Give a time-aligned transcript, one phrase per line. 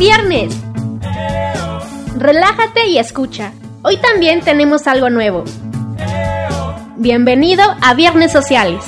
[0.00, 0.56] viernes.
[2.16, 3.52] Relájate y escucha.
[3.82, 5.44] Hoy también tenemos algo nuevo.
[6.96, 8.82] Bienvenido a Viernes Sociales.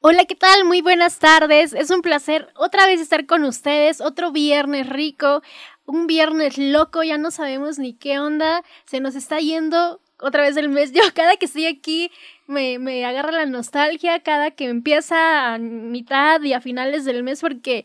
[0.00, 0.64] Hola, ¿qué tal?
[0.64, 1.72] Muy buenas tardes.
[1.74, 4.00] Es un placer otra vez estar con ustedes.
[4.00, 5.42] Otro viernes rico,
[5.86, 8.64] un viernes loco, ya no sabemos ni qué onda.
[8.84, 10.90] Se nos está yendo otra vez el mes.
[10.92, 12.10] Yo cada que estoy aquí
[12.48, 17.40] me, me agarra la nostalgia, cada que empieza a mitad y a finales del mes
[17.40, 17.84] porque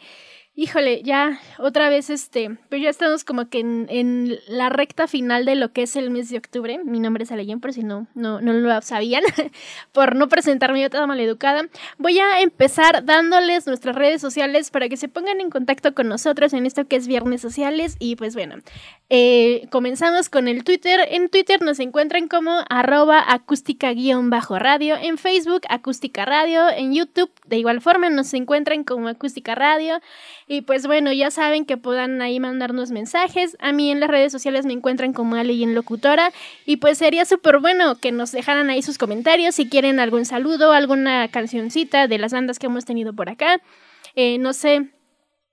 [0.55, 5.55] híjole, ya otra vez este, pues ya estamos como que en, la recta final de
[5.55, 6.79] lo que es el mes de octubre.
[6.83, 9.23] Mi nombre es Aleyen, por si no, no, no lo sabían,
[9.91, 11.67] por no presentarme yo toda maleducada.
[11.97, 16.53] Voy a empezar dándoles nuestras redes sociales para que se pongan en contacto con nosotros
[16.53, 17.97] en esto que es Viernes Sociales.
[17.99, 18.55] Y pues bueno,
[19.09, 21.01] eh, comenzamos con el Twitter.
[21.11, 27.81] En Twitter nos encuentran como arroba acústica-radio, en Facebook acústica radio, en YouTube de igual
[27.81, 29.99] forma nos encuentran como acústica radio.
[30.47, 33.57] Y pues bueno, ya saben que puedan ahí mandarnos mensajes.
[33.59, 36.31] A mí en las redes sociales me encuentran como Ale y en Locutora.
[36.65, 40.71] Y pues sería súper bueno que nos dejaran ahí sus comentarios si quieren algún saludo,
[40.71, 43.59] alguna cancioncita de las bandas que hemos tenido por acá.
[44.15, 44.89] Eh, no sé,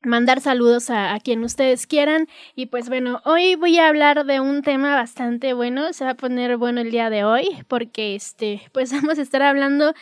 [0.03, 2.29] mandar saludos a, a, quien ustedes quieran.
[2.55, 5.95] Y pues bueno, hoy voy a hablar de un tema bastante bueno.
[5.95, 9.43] Se va a poner bueno el día de hoy porque este, pues vamos a estar
[9.43, 9.95] hablando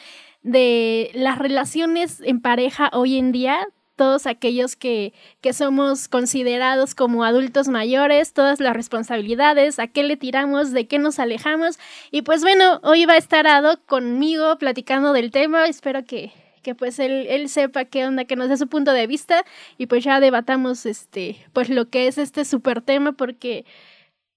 [0.42, 3.66] de las relaciones en pareja hoy en día,
[4.00, 5.12] todos aquellos que,
[5.42, 10.98] que somos considerados como adultos mayores, todas las responsabilidades, a qué le tiramos, de qué
[10.98, 11.78] nos alejamos.
[12.10, 15.66] Y pues bueno, hoy va a estar Ado conmigo platicando del tema.
[15.66, 19.06] Espero que, que pues él, él sepa qué onda, que nos dé su punto de
[19.06, 19.44] vista
[19.76, 23.66] y pues ya debatamos este, pues lo que es este super tema porque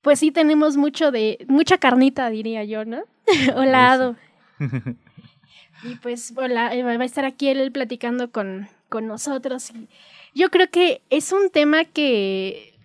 [0.02, 3.02] pues sí tenemos mucho de, mucha carnita diría yo, ¿no?
[3.56, 4.18] Hola Ado.
[5.84, 9.72] y pues hola, va a estar aquí él platicando con, con nosotros.
[10.36, 12.76] Y yo creo que es un tema que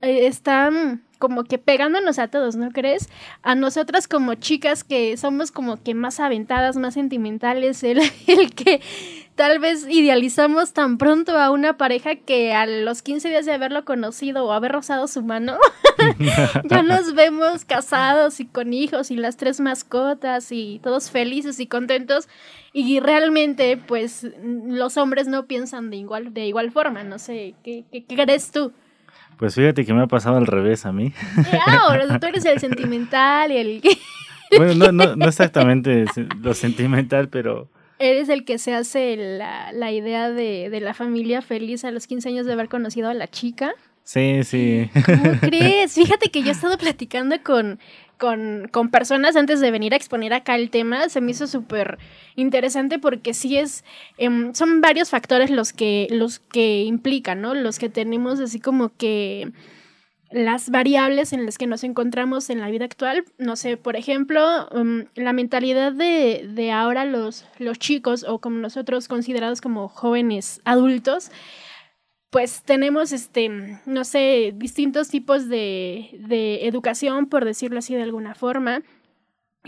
[0.00, 3.08] eh, está mm, como que pegándonos a todos, ¿no crees?
[3.42, 8.80] A nosotras como chicas que somos como que más aventadas, más sentimentales, el, el que
[9.36, 13.84] tal vez idealizamos tan pronto a una pareja que a los 15 días de haberlo
[13.84, 15.58] conocido o haber rozado su mano,
[16.64, 21.66] ya nos vemos casados y con hijos y las tres mascotas y todos felices y
[21.66, 22.28] contentos
[22.72, 27.84] y realmente pues los hombres no piensan de igual, de igual forma, no sé, ¿qué,
[27.92, 28.72] qué, crees tú?
[29.38, 31.12] Pues fíjate que me ha pasado al revés a mí.
[31.66, 33.82] Ahora tú eres el sentimental y el...
[34.56, 36.06] bueno, no, no, no exactamente
[36.40, 37.68] lo sentimental, pero
[37.98, 42.06] Eres el que se hace la, la idea de, de, la familia feliz a los
[42.06, 43.74] 15 años de haber conocido a la chica.
[44.06, 44.88] Sí, sí.
[45.04, 45.94] ¿Cómo crees?
[45.94, 47.80] Fíjate que yo he estado platicando con,
[48.18, 51.08] con, con personas antes de venir a exponer acá el tema.
[51.08, 51.98] Se me hizo súper
[52.36, 53.84] interesante porque sí es,
[54.18, 57.54] eh, son varios factores los que, los que implican, ¿no?
[57.54, 59.50] Los que tenemos así como que
[60.30, 63.24] las variables en las que nos encontramos en la vida actual.
[63.38, 68.58] No sé, por ejemplo, um, la mentalidad de, de ahora los, los chicos o como
[68.58, 71.30] nosotros considerados como jóvenes adultos,
[72.30, 73.48] pues tenemos, este,
[73.86, 78.82] no sé, distintos tipos de, de educación, por decirlo así de alguna forma.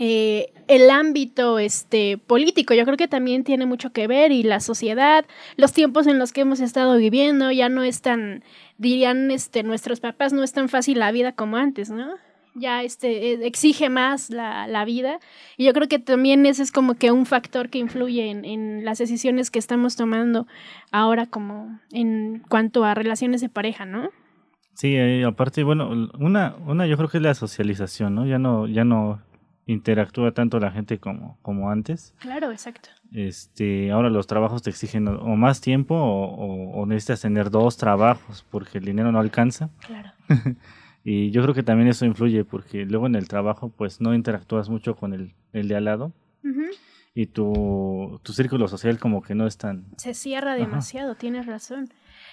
[0.01, 4.61] Eh, el ámbito este, político, yo creo que también tiene mucho que ver y la
[4.61, 5.25] sociedad,
[5.57, 8.43] los tiempos en los que hemos estado viviendo, ya no es tan,
[8.79, 12.07] dirían este, nuestros papás, no es tan fácil la vida como antes, ¿no?
[12.55, 15.19] Ya este, eh, exige más la, la vida
[15.55, 18.83] y yo creo que también ese es como que un factor que influye en, en
[18.83, 20.47] las decisiones que estamos tomando
[20.91, 24.09] ahora como en cuanto a relaciones de pareja, ¿no?
[24.73, 28.25] Sí, eh, aparte, bueno, una, una yo creo que es la socialización, ¿no?
[28.25, 29.21] Ya no, ya no
[29.71, 32.15] interactúa tanto la gente como, como antes.
[32.19, 32.89] Claro, exacto.
[33.11, 38.79] Este, ahora los trabajos te exigen o, más tiempo o, necesitas tener dos trabajos porque
[38.79, 39.69] el dinero no alcanza.
[39.85, 40.11] Claro.
[41.03, 44.69] y yo creo que también eso influye porque luego en el trabajo pues no interactúas
[44.69, 46.13] mucho con el, el de al lado.
[47.13, 49.85] Y tu, tu círculo social como que no es tan...
[49.97, 51.89] Se cierra demasiado, tienes razón.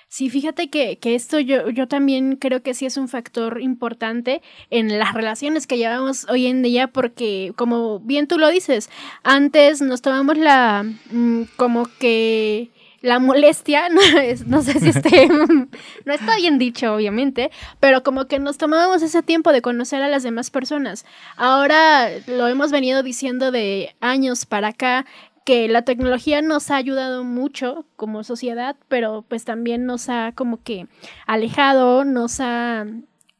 [0.08, 4.40] Sí, fíjate que, que esto yo, yo también creo que sí es un factor importante
[4.70, 8.88] en las relaciones que llevamos hoy en día porque, como bien tú lo dices,
[9.24, 12.70] antes nos tomamos la, mm, como que
[13.02, 15.28] la molestia, no, es, no sé si esté,
[16.04, 17.50] no está bien dicho, obviamente,
[17.80, 21.04] pero como que nos tomábamos ese tiempo de conocer a las demás personas.
[21.36, 25.04] Ahora lo hemos venido diciendo de años para acá,
[25.46, 30.60] que la tecnología nos ha ayudado mucho como sociedad, pero pues también nos ha como
[30.64, 30.88] que
[31.24, 32.84] alejado, nos ha,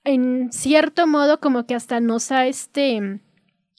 [0.04, 3.20] en cierto modo, como que hasta nos ha este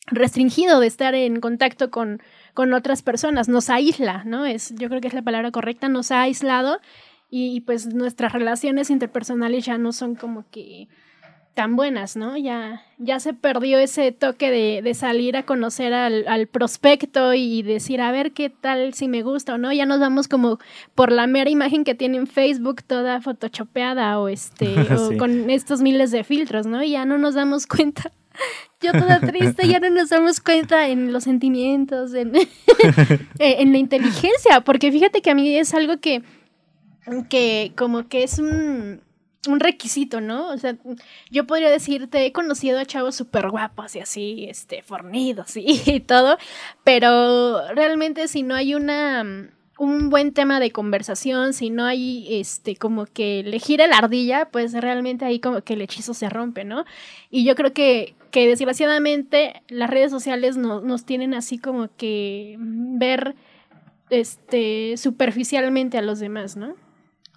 [0.08, 2.22] restringido de estar en contacto con,
[2.54, 4.46] con otras personas, nos aísla, ¿no?
[4.46, 6.82] Es, yo creo que es la palabra correcta, nos ha aislado
[7.30, 10.90] y pues nuestras relaciones interpersonales ya no son como que
[11.58, 12.38] tan buenas, ¿no?
[12.38, 17.64] Ya, ya se perdió ese toque de, de salir a conocer al, al, prospecto y
[17.64, 19.74] decir, a ver qué tal, si me gusta o no.
[19.74, 20.60] Ya nos vamos como
[20.94, 25.82] por la mera imagen que tiene en Facebook, toda photoshopeada o, este, o con estos
[25.82, 26.84] miles de filtros, ¿no?
[26.84, 28.12] Y ya no nos damos cuenta.
[28.80, 32.34] Yo toda triste, ya no nos damos cuenta en los sentimientos, en,
[33.40, 36.22] en la inteligencia, porque fíjate que a mí es algo que,
[37.32, 39.02] que como que es un
[39.48, 40.50] un requisito, ¿no?
[40.50, 40.78] O sea,
[41.30, 46.38] yo podría decirte, he conocido a chavos súper guapos y así, este, fornidos y, todo,
[46.84, 52.76] pero realmente si no hay una un buen tema de conversación, si no hay este
[52.76, 56.64] como que le gira la ardilla, pues realmente ahí como que el hechizo se rompe,
[56.64, 56.84] ¿no?
[57.30, 62.56] Y yo creo que, que desgraciadamente las redes sociales no, nos tienen así como que
[62.60, 63.36] ver
[64.10, 66.76] este superficialmente a los demás, ¿no?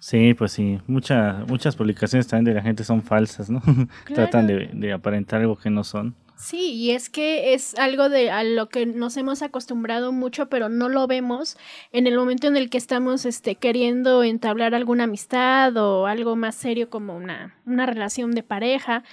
[0.01, 3.61] Sí, pues sí, Mucha, muchas publicaciones también de la gente son falsas, ¿no?
[4.11, 6.15] Tratan de, aparentar algo que no son.
[6.35, 10.69] Sí, y es que es algo de a lo que nos hemos acostumbrado mucho, pero
[10.69, 11.55] no lo vemos
[11.91, 16.55] en el momento en el que estamos este, queriendo entablar alguna amistad o algo más
[16.55, 19.03] serio como una, una relación de pareja.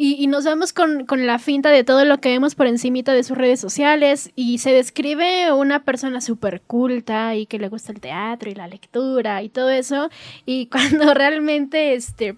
[0.00, 3.24] Y, nos vamos con, con, la finta de todo lo que vemos por encimita de
[3.24, 8.00] sus redes sociales y se describe una persona súper culta y que le gusta el
[8.00, 10.08] teatro y la lectura y todo eso
[10.46, 12.36] y cuando realmente, este,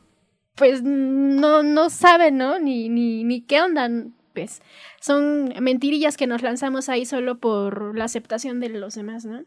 [0.54, 2.58] pues no, no sabe, ¿no?
[2.58, 3.90] Ni, ni, ni qué onda,
[4.32, 4.62] pues
[4.98, 9.44] son mentirillas que nos lanzamos ahí solo por la aceptación de los demás, ¿no?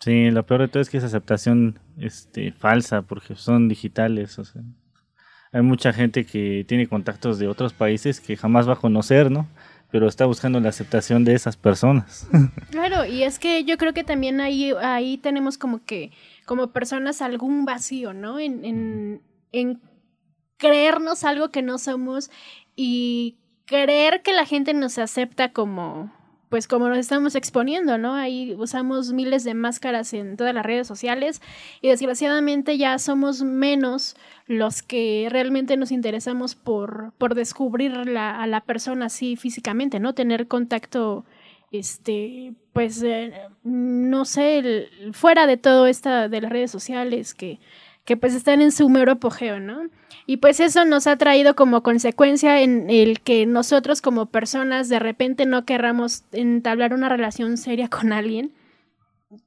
[0.00, 4.44] Sí, lo peor de todo es que es aceptación este, falsa porque son digitales, o
[4.44, 4.60] sea
[5.52, 9.48] hay mucha gente que tiene contactos de otros países que jamás va a conocer, ¿no?
[9.90, 12.28] Pero está buscando la aceptación de esas personas.
[12.70, 16.12] Claro, y es que yo creo que también ahí, ahí tenemos como que,
[16.44, 18.38] como personas, algún vacío, ¿no?
[18.38, 19.22] En, en,
[19.52, 19.80] en
[20.56, 22.30] creernos algo que no somos
[22.74, 26.12] y creer que la gente nos acepta como,
[26.48, 28.14] pues como nos estamos exponiendo, ¿no?
[28.14, 31.42] Ahí usamos miles de máscaras en todas las redes sociales
[31.80, 34.16] y desgraciadamente ya somos menos
[34.46, 40.14] los que realmente nos interesamos por, por descubrir a la persona así físicamente, ¿no?
[40.14, 41.24] Tener contacto,
[41.72, 43.32] este, pues, eh,
[43.64, 47.58] no sé, fuera de todo esto de las redes sociales que,
[48.06, 49.90] que pues están en su mero apogeo, ¿no?
[50.26, 55.00] Y pues eso nos ha traído como consecuencia en el que nosotros como personas de
[55.00, 58.52] repente no querramos entablar una relación seria con alguien.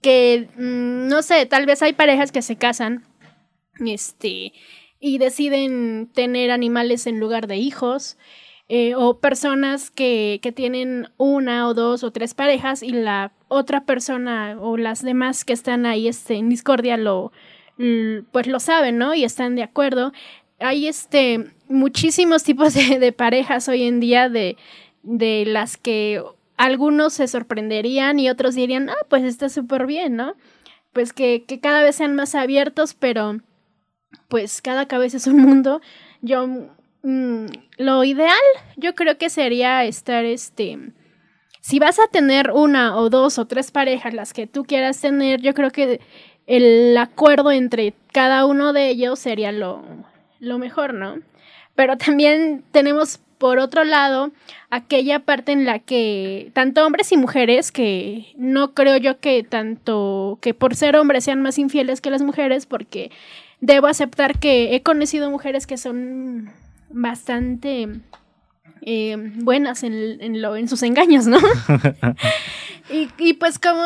[0.01, 3.05] Que, mm, no sé, tal vez hay parejas que se casan,
[3.79, 4.53] este,
[4.99, 8.17] y deciden tener animales en lugar de hijos.
[8.71, 13.83] Eh, o personas que, que, tienen una o dos o tres parejas y la otra
[13.83, 17.31] persona o las demás que están ahí este, en discordia lo,
[18.31, 19.13] pues lo saben, ¿no?
[19.13, 20.11] Y están de acuerdo
[20.59, 24.57] hay este muchísimos tipos de, parejas hoy en día de,
[25.03, 26.21] de las que
[26.57, 30.35] algunos se sorprenderían y otros dirían, ah, pues está súper bien, ¿no?
[30.91, 33.39] Pues que, que, cada vez sean más abiertos, pero
[34.27, 35.81] pues cada cabeza es un mundo.
[36.21, 36.47] Yo,
[37.03, 37.45] mm,
[37.77, 38.37] lo ideal,
[38.75, 40.91] yo creo que sería estar, este,
[41.61, 45.41] si vas a tener una o dos o tres parejas, las que tú quieras tener,
[45.41, 46.01] yo creo que
[46.49, 49.83] el acuerdo entre cada uno de ellos sería lo,
[50.39, 51.19] lo mejor, ¿no?
[51.75, 54.31] Pero también tenemos por otro lado
[54.71, 60.39] aquella parte en la que tanto hombres y mujeres, que no creo yo que tanto
[60.41, 63.11] que por ser hombres sean más infieles que las mujeres, porque
[63.61, 66.49] debo aceptar que he conocido mujeres que son
[66.89, 67.89] bastante
[68.81, 71.37] eh, buenas en, lo, en sus engaños, ¿no?
[72.89, 73.83] y, y, pues como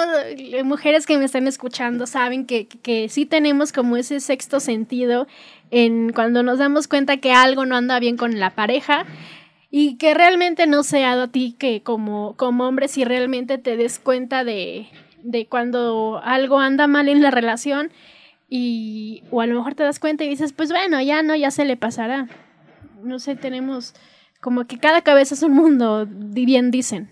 [0.64, 5.28] mujeres que me están escuchando saben que, que, sí tenemos como ese sexto sentido
[5.72, 9.06] en cuando nos damos cuenta que algo no anda bien con la pareja
[9.76, 13.98] y que realmente no sea a ti que como, como hombre si realmente te des
[13.98, 14.88] cuenta de,
[15.24, 17.92] de cuando algo anda mal en la relación
[18.50, 21.50] y o a lo mejor te das cuenta y dices pues bueno ya no ya
[21.50, 22.28] se le pasará
[23.02, 23.96] no sé tenemos
[24.44, 27.10] como que cada cabeza es un mundo, bien dicen.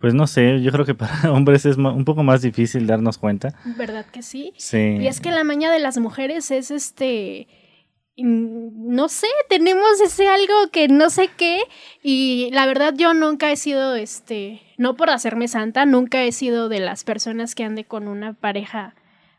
[0.00, 3.54] Pues no sé, yo creo que para hombres es un poco más difícil darnos cuenta.
[3.78, 4.52] ¿Verdad que sí?
[4.58, 4.98] Sí.
[5.00, 7.46] Y es que la maña de las mujeres es este
[8.16, 11.62] no sé, tenemos ese algo que no sé qué
[12.00, 16.68] y la verdad yo nunca he sido este, no por hacerme santa, nunca he sido
[16.68, 18.94] de las personas que ande con una pareja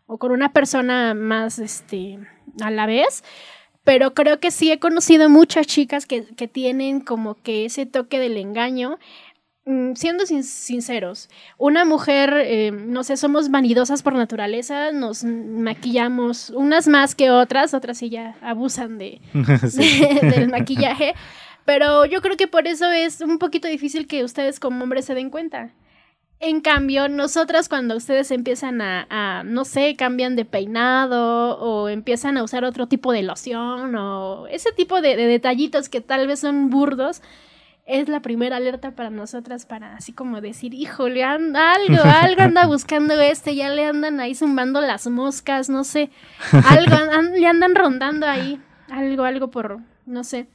[0.08, 2.20] o con una persona más este
[2.62, 3.24] a la vez,
[3.86, 8.20] pero creo que sí he conocido muchas chicas que, que tienen como que ese toque
[8.20, 8.98] del engaño
[9.66, 16.88] mm, siendo sinceros, una mujer, eh, no sé, somos vanidosas por naturaleza, nos maquillamos unas
[16.88, 21.14] más que otras, otras sí ya abusan de, del maquillaje,
[21.64, 25.14] pero yo creo que por eso es un poquito difícil que ustedes como hombres se
[25.14, 25.72] den cuenta.
[26.48, 32.44] En cambio, nosotras cuando ustedes empiezan a, no sé, cambian de peinado o empiezan a
[32.44, 37.24] usar otro tipo de loción o ese tipo de, detallitos que tal vez son burdos,
[37.88, 42.66] es la primera alerta para nosotras para así como decir, híjole, anda algo, algo anda
[42.68, 46.12] buscando este, ya le andan ahí zumbando las moscas, no sé,
[46.52, 46.96] algo,
[47.34, 48.62] le andan rondando ahí,
[48.92, 50.46] algo, algo por, no sé.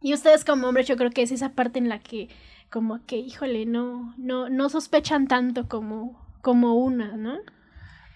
[0.00, 2.30] Y ustedes como hombres yo creo que es esa parte en la que
[2.70, 7.36] como que, híjole, no, no, no sospechan tanto como, como una, ¿no?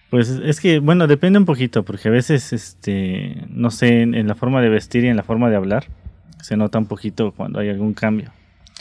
[0.09, 4.35] Pues es que, bueno, depende un poquito, porque a veces, este, no sé, en, la
[4.35, 5.87] forma de vestir y en la forma de hablar,
[6.41, 8.31] se nota un poquito cuando hay algún cambio.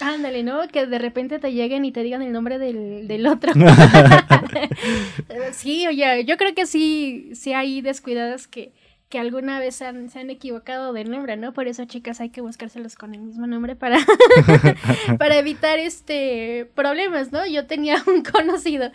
[0.00, 0.69] Ándale, ¿no?
[0.69, 3.52] Que de repente te lleguen y te digan el nombre del, del otro.
[5.52, 8.73] sí, oye, yo creo que sí, sí hay descuidadas que,
[9.12, 11.52] que alguna vez se han, equivocado de nombre, ¿no?
[11.52, 13.99] Por eso, chicas, hay que buscárselos con el mismo nombre para,
[15.19, 17.47] para evitar este problemas, ¿no?
[17.47, 18.90] Yo tenía un conocido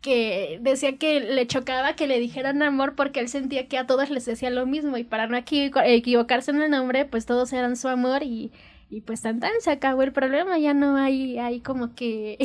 [0.00, 4.08] que decía que le chocaba que le dijeran amor porque él sentía que a todos
[4.08, 7.88] les decía lo mismo y para no equivocarse en el nombre, pues todos eran su
[7.88, 8.52] amor y,
[8.88, 12.38] y pues tan tan se acabó el problema, ya no hay, hay como que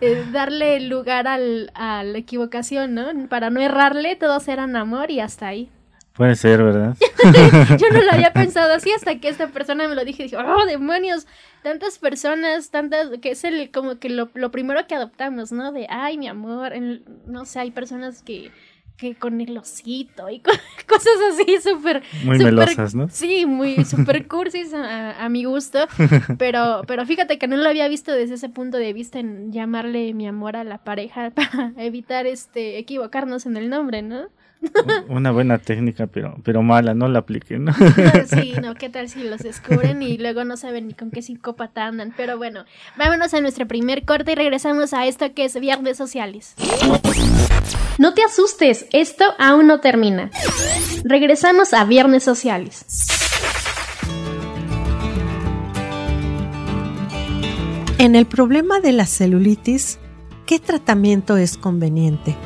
[0.00, 3.28] eh, darle lugar al, a la equivocación, ¿no?
[3.28, 5.70] Para no errarle, todos eran amor y hasta ahí.
[6.18, 6.96] Puede ser, ¿verdad?
[7.78, 10.36] yo no lo había pensado así hasta que esta persona me lo dije y dije,
[10.36, 11.28] oh, demonios,
[11.62, 15.70] tantas personas, tantas, que es el, como que lo, lo primero que adoptamos, ¿no?
[15.70, 16.72] De, ay, mi amor,
[17.26, 18.50] no sé, hay personas que,
[18.96, 20.40] que con el osito y
[20.88, 22.02] cosas así súper...
[22.24, 23.08] Muy melosas, ¿no?
[23.08, 25.86] Sí, muy súper cursis a, a, mi gusto,
[26.36, 30.14] pero, pero fíjate que no lo había visto desde ese punto de vista en llamarle
[30.14, 34.26] mi amor a la pareja para evitar este equivocarnos en el nombre, ¿no?
[35.08, 37.66] Una buena técnica, pero, pero mala, no la apliquen.
[37.66, 37.72] ¿no?
[38.26, 41.86] Sí, no, ¿qué tal si los descubren y luego no saben ni con qué psicópata
[41.86, 42.12] andan?
[42.16, 42.64] Pero bueno,
[42.96, 46.54] vámonos a nuestro primer corte y regresamos a esto que es Viernes Sociales.
[47.98, 50.30] No te asustes, esto aún no termina.
[51.04, 52.84] Regresamos a Viernes Sociales.
[57.98, 59.98] En el problema de la celulitis,
[60.46, 62.36] ¿qué tratamiento es conveniente?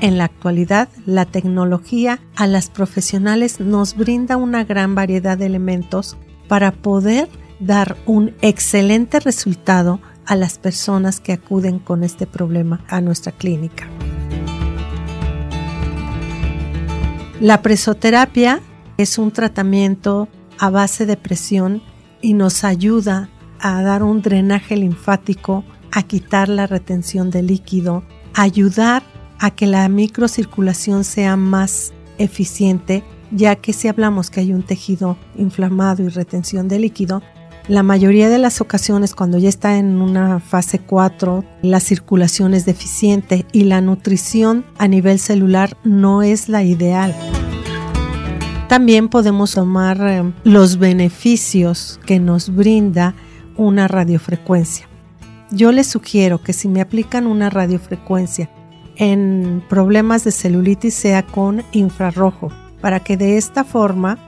[0.00, 6.16] En la actualidad, la tecnología a las profesionales nos brinda una gran variedad de elementos
[6.46, 7.28] para poder
[7.58, 13.88] dar un excelente resultado a las personas que acuden con este problema a nuestra clínica.
[17.40, 18.60] La presoterapia
[18.98, 20.28] es un tratamiento
[20.58, 21.82] a base de presión
[22.22, 29.02] y nos ayuda a dar un drenaje linfático, a quitar la retención de líquido, ayudar
[29.38, 35.16] a que la microcirculación sea más eficiente, ya que si hablamos que hay un tejido
[35.36, 37.22] inflamado y retención de líquido,
[37.68, 42.64] la mayoría de las ocasiones cuando ya está en una fase 4, la circulación es
[42.64, 47.14] deficiente y la nutrición a nivel celular no es la ideal.
[48.68, 53.14] También podemos tomar eh, los beneficios que nos brinda
[53.56, 54.88] una radiofrecuencia.
[55.50, 58.50] Yo les sugiero que si me aplican una radiofrecuencia
[58.98, 62.50] en problemas de celulitis sea con infrarrojo,
[62.80, 64.18] para que de esta forma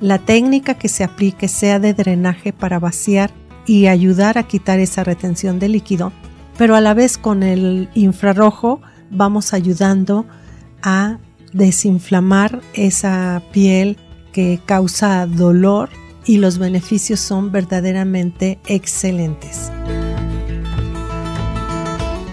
[0.00, 3.30] la técnica que se aplique sea de drenaje para vaciar
[3.66, 6.12] y ayudar a quitar esa retención de líquido,
[6.58, 10.26] pero a la vez con el infrarrojo vamos ayudando
[10.82, 11.18] a
[11.52, 13.96] desinflamar esa piel
[14.32, 15.90] que causa dolor
[16.26, 19.70] y los beneficios son verdaderamente excelentes.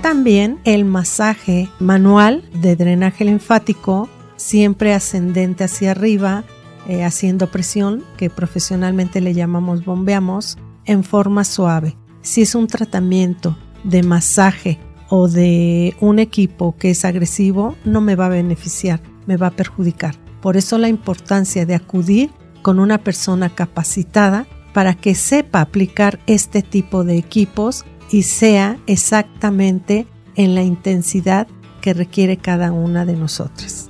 [0.01, 6.43] También el masaje manual de drenaje linfático, siempre ascendente hacia arriba,
[6.87, 11.95] eh, haciendo presión, que profesionalmente le llamamos bombeamos, en forma suave.
[12.23, 18.15] Si es un tratamiento de masaje o de un equipo que es agresivo, no me
[18.15, 20.15] va a beneficiar, me va a perjudicar.
[20.41, 22.31] Por eso la importancia de acudir
[22.63, 30.05] con una persona capacitada para que sepa aplicar este tipo de equipos y sea exactamente
[30.35, 31.47] en la intensidad
[31.81, 33.87] que requiere cada una de nosotras.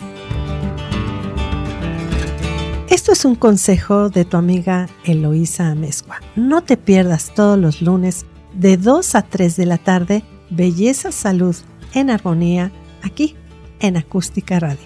[2.89, 6.21] Esto es un consejo de tu amiga Eloísa Amezcua.
[6.35, 11.55] No te pierdas todos los lunes de 2 a 3 de la tarde Belleza Salud
[11.93, 13.35] en Armonía aquí
[13.79, 14.85] en Acústica Radio.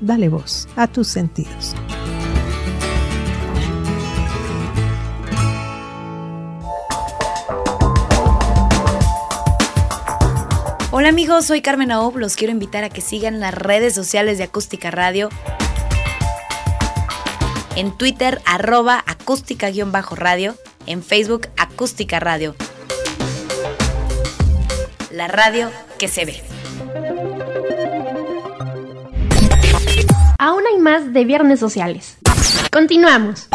[0.00, 1.74] Dale voz a tus sentidos.
[11.08, 14.44] Hola amigos, soy Carmen Aob, los quiero invitar a que sigan las redes sociales de
[14.44, 15.30] Acústica Radio.
[17.76, 20.54] En Twitter, arroba acústica-radio.
[20.84, 22.54] En Facebook, acústica radio.
[25.10, 26.42] La radio que se ve.
[30.38, 32.18] Aún hay más de Viernes Sociales.
[32.70, 33.48] Continuamos.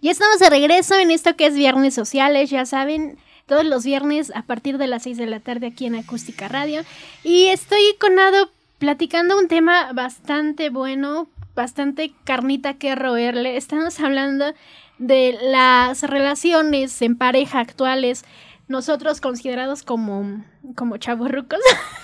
[0.00, 4.32] Y estamos de regreso en esto que es Viernes Sociales, ya saben, todos los viernes
[4.34, 6.82] a partir de las 6 de la tarde aquí en Acústica Radio.
[7.22, 13.56] Y estoy con Ado platicando un tema bastante bueno, bastante carnita que roerle.
[13.56, 14.46] Estamos hablando
[14.98, 18.24] de las relaciones en pareja actuales,
[18.66, 21.60] nosotros considerados como, como chavorrucos,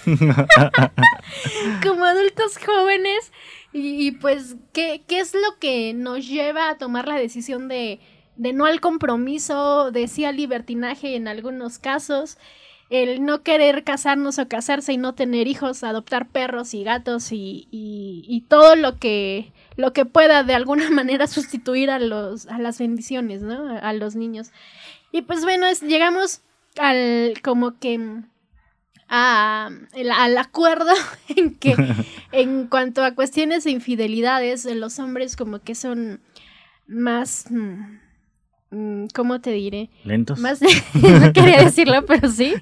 [1.83, 3.33] como adultos jóvenes.
[3.73, 8.01] Y, pues, ¿qué, ¿qué es lo que nos lleva a tomar la decisión de
[8.37, 12.39] de no al compromiso, de sí al libertinaje en algunos casos,
[12.93, 17.67] el no querer casarnos o casarse y no tener hijos, adoptar perros y gatos y,
[17.71, 22.79] y, todo lo que, lo que pueda de alguna manera sustituir a, los, a las
[22.79, 23.79] bendiciones, ¿no?
[23.81, 24.51] A los niños.
[25.11, 26.43] Y pues bueno, llegamos
[26.79, 27.99] al como que
[29.09, 30.93] a, al acuerdo
[31.35, 31.75] en que
[32.33, 36.21] en cuanto a cuestiones de infidelidades, los hombres como que son
[36.87, 37.47] más...
[37.51, 38.02] Mm,
[39.15, 39.91] ¿cómo te diré?
[40.05, 40.39] Lentos.
[40.39, 40.61] Más,
[40.95, 42.55] no quería decirlo, pero sí.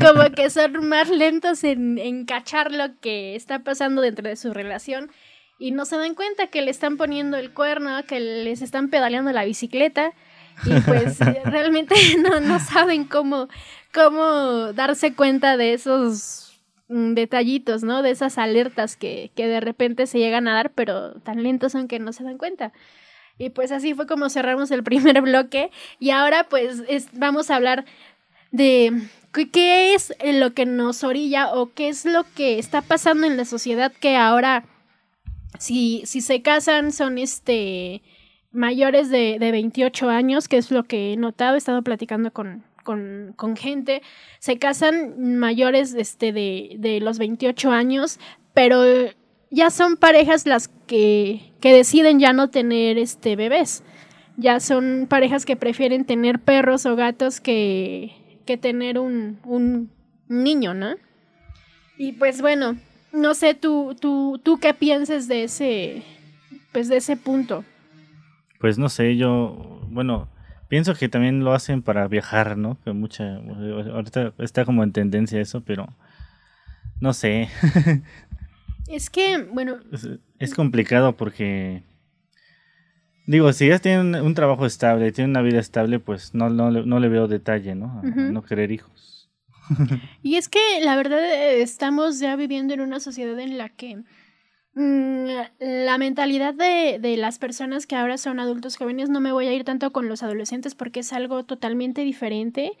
[0.00, 4.52] Como que son más lentos en, en cachar lo que está pasando dentro de su
[4.52, 5.10] relación
[5.58, 9.30] y no se dan cuenta que le están poniendo el cuerno, que les están pedaleando
[9.32, 10.12] la bicicleta
[10.64, 13.48] y pues realmente no, no saben cómo,
[13.94, 18.02] cómo darse cuenta de esos mm, detallitos, ¿no?
[18.02, 21.88] De esas alertas que, que de repente se llegan a dar, pero tan lentos son
[21.88, 22.72] que no se dan cuenta.
[23.42, 25.70] Y pues así fue como cerramos el primer bloque.
[25.98, 26.82] Y ahora pues
[27.12, 27.84] vamos a hablar
[28.52, 28.92] de
[29.52, 33.44] qué es lo que nos orilla o qué es lo que está pasando en la
[33.44, 34.64] sociedad que ahora
[35.58, 38.02] si, si se casan son este
[38.52, 42.62] mayores de, de 28 años, que es lo que he notado, he estado platicando con,
[42.84, 44.02] con, con gente,
[44.38, 48.20] se casan mayores este, de, de los 28 años,
[48.52, 48.84] pero
[49.52, 53.84] ya son parejas las que, que deciden ya no tener este bebés.
[54.38, 59.90] Ya son parejas que prefieren tener perros o gatos que, que tener un, un
[60.26, 60.94] niño, ¿no?
[61.98, 62.78] Y pues bueno,
[63.12, 66.02] no sé tú, tú, tú qué pienses de ese,
[66.72, 67.62] pues de ese punto.
[68.58, 70.28] Pues no sé, yo, bueno,
[70.68, 72.78] pienso que también lo hacen para viajar, ¿no?
[72.82, 75.88] Que mucha, ahorita está como en tendencia eso, pero
[77.00, 77.50] no sé.
[78.86, 79.78] Es que, bueno.
[80.38, 81.82] Es, complicado porque.
[83.26, 87.00] Digo, si ya tienen un, trabajo estable, tienen una vida estable, pues no, no, no
[87.00, 88.02] le veo detalle, ¿no?
[88.02, 89.30] no querer hijos.
[90.22, 94.02] y es que la verdad eh, estamos ya viviendo en una sociedad en la que
[94.74, 95.26] mm,
[95.60, 99.52] la mentalidad de, de, las personas que ahora son adultos jóvenes, no me voy a
[99.52, 102.72] ir tanto con los adolescentes porque es algo totalmente diferente.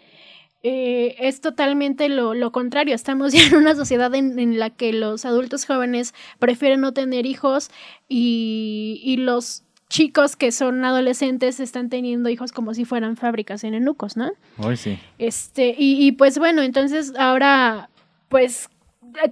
[0.64, 2.94] Eh, es totalmente lo, lo, contrario.
[2.94, 7.70] Estamos ya en una sociedad en, la que los adultos jóvenes prefieren no tener hijos
[8.08, 13.74] y, y, los chicos que son adolescentes están teniendo hijos como si fueran fábricas en
[13.74, 14.30] enucos, ¿no?
[14.58, 14.98] Hoy sí.
[15.18, 17.90] Este, y, y pues bueno, entonces ahora,
[18.28, 18.70] pues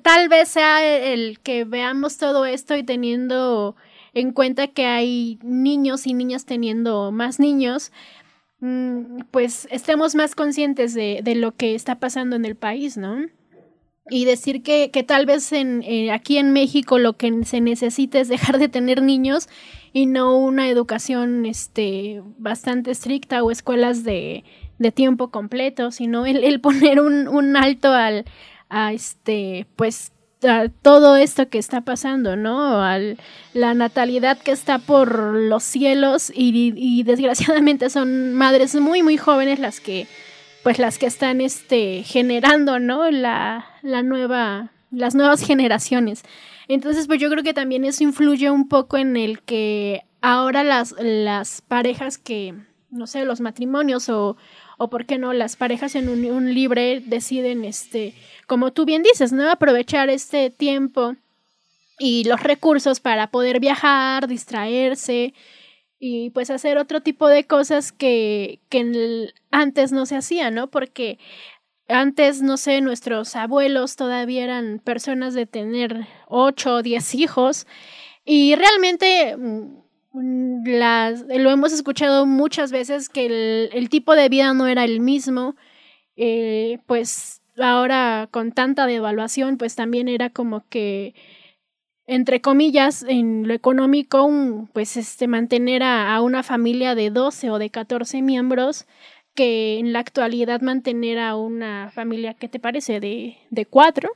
[0.03, 3.77] tal vez sea el que veamos todo esto y teniendo
[4.13, 7.93] en cuenta que hay niños y niñas teniendo más niños,
[9.31, 13.17] pues estemos más conscientes de, de, lo que está pasando en el país, ¿no?
[14.11, 18.29] Y decir que, que tal vez eh, aquí en México lo que se necesita es
[18.29, 19.49] dejar de tener niños
[19.93, 24.45] y no una educación este, bastante estricta o escuelas de,
[24.79, 28.25] de tiempo completo, sino el, el poner un, un alto al,
[28.69, 30.13] a este, pues
[30.83, 32.83] todo esto que está pasando, ¿no?
[33.53, 39.81] La natalidad que está por los cielos y, desgraciadamente son madres muy, muy jóvenes las
[39.81, 40.07] que,
[40.63, 43.11] pues las que están este, generando, ¿no?
[43.11, 46.23] La, la nueva, las nuevas generaciones.
[46.69, 50.95] Entonces, pues yo creo que también eso influye un poco en el que ahora las,
[50.99, 52.55] las parejas que,
[52.91, 54.37] no sé, los matrimonios o,
[54.83, 58.15] o por qué no, las parejas en un libre deciden, este,
[58.47, 59.51] como tú bien dices, ¿no?
[59.51, 61.17] Aprovechar este tiempo
[61.99, 65.35] y los recursos para poder viajar, distraerse
[65.99, 70.71] y pues hacer otro tipo de cosas que, que antes no se hacía, ¿no?
[70.71, 71.19] Porque
[71.87, 77.67] antes, no sé, nuestros abuelos todavía eran personas de tener ocho o diez hijos
[78.25, 79.80] y realmente mm,
[80.15, 85.01] las, lo hemos escuchado muchas veces que el, el tipo de vida no era el
[85.01, 85.57] mismo,
[86.17, 91.15] eh, pues ahora con tanta devaluación, pues también era como que
[92.11, 94.29] entre comillas, en lo económico,
[94.73, 98.89] pues este, mantener a, una familia de 12 o de 14 miembros,
[99.37, 102.99] que en la actualidad mantener a una familia, ¿qué te parece?
[102.99, 104.11] De, de cuatro.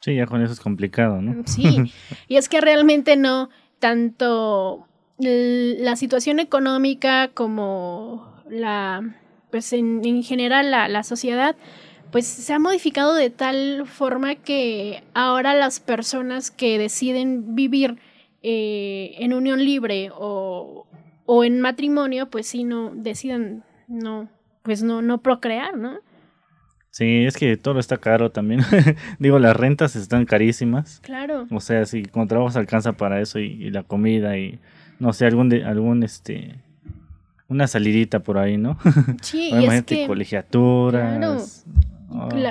[0.00, 1.42] Sí, ya con eso es complicado, ¿no?
[1.44, 1.92] Sí,
[2.28, 3.50] y es que realmente no,
[3.80, 4.86] tanto
[5.18, 9.16] la situación económica como la,
[9.50, 11.56] pues en, en general la, la sociedad,
[12.10, 17.98] pues se ha modificado de tal forma que ahora las personas que deciden vivir
[18.42, 20.86] eh, en unión libre o,
[21.26, 24.28] o, en matrimonio, pues sí no deciden no,
[24.62, 25.98] pues no, no procrear, ¿no?
[26.90, 28.60] Sí, es que todo está caro también.
[29.18, 31.00] Digo, las rentas están carísimas.
[31.00, 31.46] Claro.
[31.50, 34.58] O sea, si con trabajo alcanza para eso y, la comida y
[34.98, 36.56] no sé, algún de, algún este
[37.48, 38.78] una salidita por ahí, ¿no?
[39.22, 41.64] Sí, y es que, colegiaturas.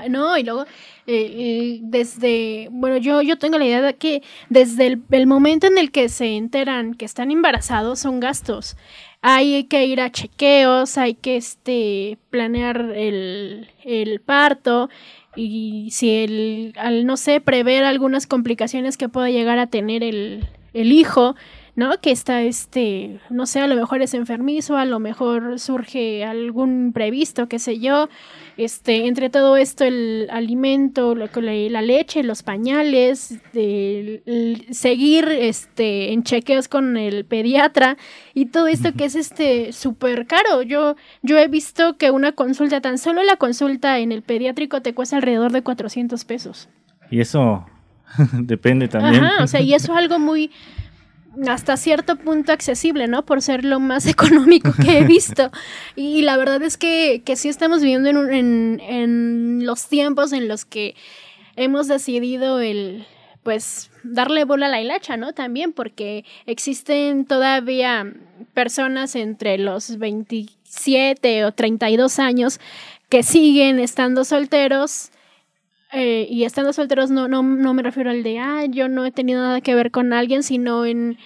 [0.09, 0.67] No, y luego, eh,
[1.07, 5.91] eh, desde, bueno, yo, yo tengo la idea de que desde el, momento en el
[5.91, 8.77] que se enteran que están embarazados son gastos.
[9.21, 14.89] Hay que ir a chequeos, hay que este, planear el, el parto
[15.35, 20.47] y si el, al, no sé, prever algunas complicaciones que pueda llegar a tener el,
[20.73, 21.35] el hijo,
[21.77, 22.01] ¿no?
[22.01, 26.91] Que está, este, no sé, a lo mejor es enfermizo, a lo mejor surge algún
[26.91, 28.09] previsto, qué sé yo.
[28.57, 33.39] Este, entre todo esto, el alimento, la, leche, los pañales,
[34.71, 37.95] seguir este, en chequeos con el pediatra
[38.33, 40.63] y todo esto que es este súper caro.
[40.63, 44.95] Yo, yo he visto que una consulta, tan solo la consulta en el pediátrico te
[44.95, 46.69] cuesta alrededor de 400 pesos.
[47.11, 47.67] Y eso
[48.33, 49.23] depende también.
[49.23, 50.49] Ajá, o sea, y eso es algo muy
[51.47, 53.25] hasta cierto punto accesible, ¿no?
[53.25, 55.51] Por ser lo más económico que he visto.
[55.95, 60.47] y la verdad es que, que sí estamos viviendo en, en, en, los tiempos en
[60.47, 60.95] los que
[61.55, 63.05] hemos decidido el,
[63.43, 65.33] pues, darle bola a la hilacha, ¿no?
[65.33, 68.13] También porque existen todavía
[68.53, 72.59] personas entre los 27 o 32 años
[73.09, 75.11] que siguen estando solteros
[75.91, 79.11] eh, y estando solteros no, no, no me refiero al de, ah, yo no he
[79.11, 81.17] tenido nada que ver con alguien, sino en,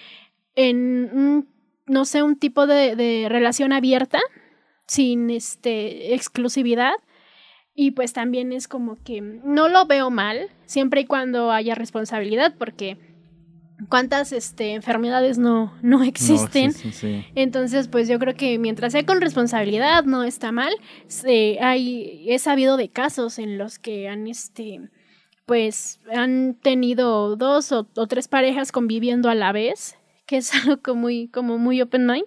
[0.54, 1.46] en
[1.86, 4.20] no sé, un tipo de, de relación abierta,
[4.86, 6.94] sin este, exclusividad.
[7.74, 12.54] Y pues también es como que no lo veo mal, siempre y cuando haya responsabilidad,
[12.58, 12.98] porque
[13.88, 16.74] cuántas este, enfermedades no, no existen.
[17.34, 20.72] Entonces, pues yo creo que mientras sea con responsabilidad, no está mal.
[21.60, 24.80] hay, he sabido de casos en los que han, este,
[25.46, 31.02] pues, han tenido dos o, tres parejas conviviendo a la vez, que es algo como
[31.02, 32.26] muy, como muy open mind.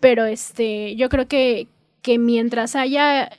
[0.00, 1.68] Pero este, yo creo que,
[2.02, 3.30] que mientras haya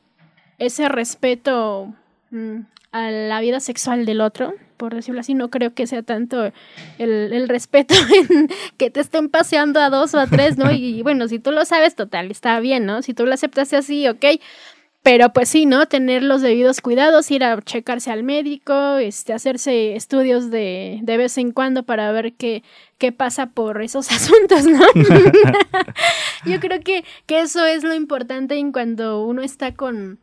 [0.58, 1.96] ese respeto
[2.32, 2.60] mm,
[2.92, 6.54] a la vida sexual del otro, por decirlo así, no creo que sea tanto
[6.98, 7.94] el, respeto
[8.30, 10.72] en que te estén paseando a dos o a tres, ¿no?
[10.72, 13.02] Y, bueno, si tú lo sabes, total, está bien, ¿no?
[13.02, 14.26] Si tú lo aceptaste así, ok.
[15.04, 15.86] Pero pues sí, ¿no?
[15.88, 21.38] Tener los debidos cuidados, ir a checarse al médico, este, hacerse estudios de, de vez
[21.38, 22.64] en cuando para ver qué,
[22.98, 24.86] qué pasa por esos asuntos, ¿no?
[26.46, 30.20] Yo creo que, que eso es lo importante en cuando uno está con,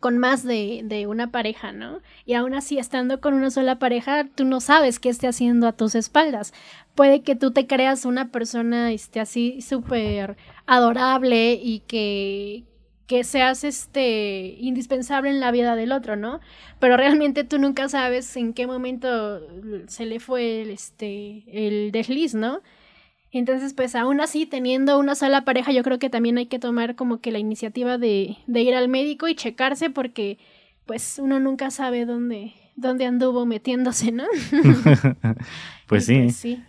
[0.00, 2.00] con más de, de, una pareja, ¿no?
[2.24, 5.72] Y aún así, estando con una sola pareja, tú no sabes qué esté haciendo a
[5.72, 6.52] tus espaldas.
[6.94, 12.64] Puede que tú te creas una persona este, así súper adorable y que,
[13.06, 16.40] que seas este indispensable en la vida del otro, ¿no?
[16.80, 19.40] Pero realmente tú nunca sabes en qué momento
[19.88, 22.62] se le fue el, este, el desliz, ¿no?
[23.38, 26.94] Entonces, pues aún así, teniendo una sola pareja, yo creo que también hay que tomar
[26.94, 30.38] como que la iniciativa de, de ir al médico y checarse porque
[30.86, 34.24] pues uno nunca sabe dónde, dónde anduvo metiéndose, ¿no?
[35.86, 36.22] pues, sí.
[36.22, 36.62] pues sí.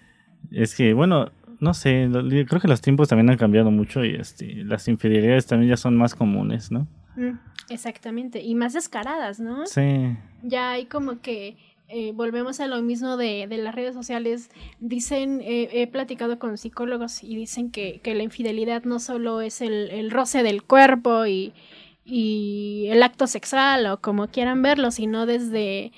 [0.51, 2.09] Es que, bueno, no sé,
[2.47, 5.95] creo que los tiempos también han cambiado mucho y este, las infidelidades también ya son
[5.97, 6.87] más comunes, ¿no?
[7.15, 7.37] Mm,
[7.69, 9.65] exactamente, y más descaradas, ¿no?
[9.65, 10.15] Sí.
[10.43, 11.57] Ya hay como que
[11.89, 14.49] eh, volvemos a lo mismo de, de las redes sociales.
[14.79, 20.43] Dicen, he platicado con psicólogos y dicen que, la infidelidad no solo es el, roce
[20.43, 21.53] del cuerpo y
[22.89, 25.91] el acto sexual o como quieran verlo, sino desde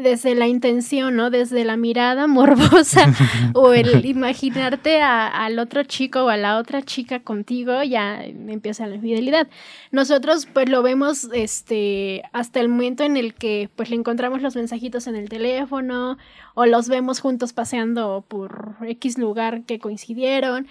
[0.00, 1.30] desde la intención, ¿no?
[1.30, 3.12] Desde la mirada morbosa
[3.54, 8.96] o el imaginarte al otro chico o a la otra chica contigo, ya empieza la
[8.96, 9.48] infidelidad.
[9.90, 14.56] Nosotros pues lo vemos este hasta el momento en el que pues le encontramos los
[14.56, 16.18] mensajitos en el teléfono
[16.54, 20.66] o los vemos juntos paseando por X lugar que coincidieron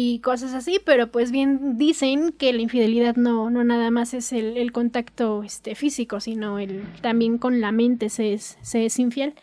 [0.00, 4.32] y cosas así, pero pues bien dicen que la infidelidad no, no nada más es
[4.32, 9.34] el, contacto este, físico, sino el, también con la mente se es, se es infiel.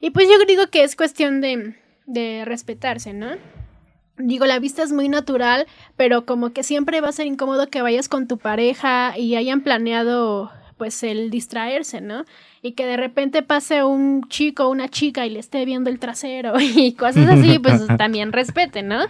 [0.00, 3.32] Y pues yo digo que es cuestión de, de respetarse, ¿no?
[4.16, 5.66] Digo, la vista es muy natural,
[5.98, 9.60] pero como que siempre va a ser incómodo que vayas con tu pareja y hayan
[9.60, 12.24] planeado pues el distraerse, ¿no?
[12.62, 15.98] Y que de repente pase un chico o una chica y le esté viendo el
[15.98, 19.04] trasero y cosas así, pues también respeten, ¿no?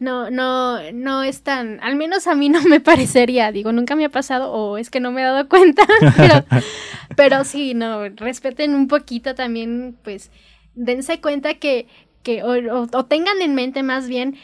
[0.00, 4.04] No, no, no es tan, al menos a mí no me parecería, digo, nunca me
[4.04, 5.82] ha pasado o es que no me he dado cuenta,
[6.16, 6.44] pero,
[7.16, 10.30] pero sí, no, respeten un poquito también, pues,
[10.74, 11.86] dense cuenta que,
[12.22, 14.36] que o, o tengan en mente más bien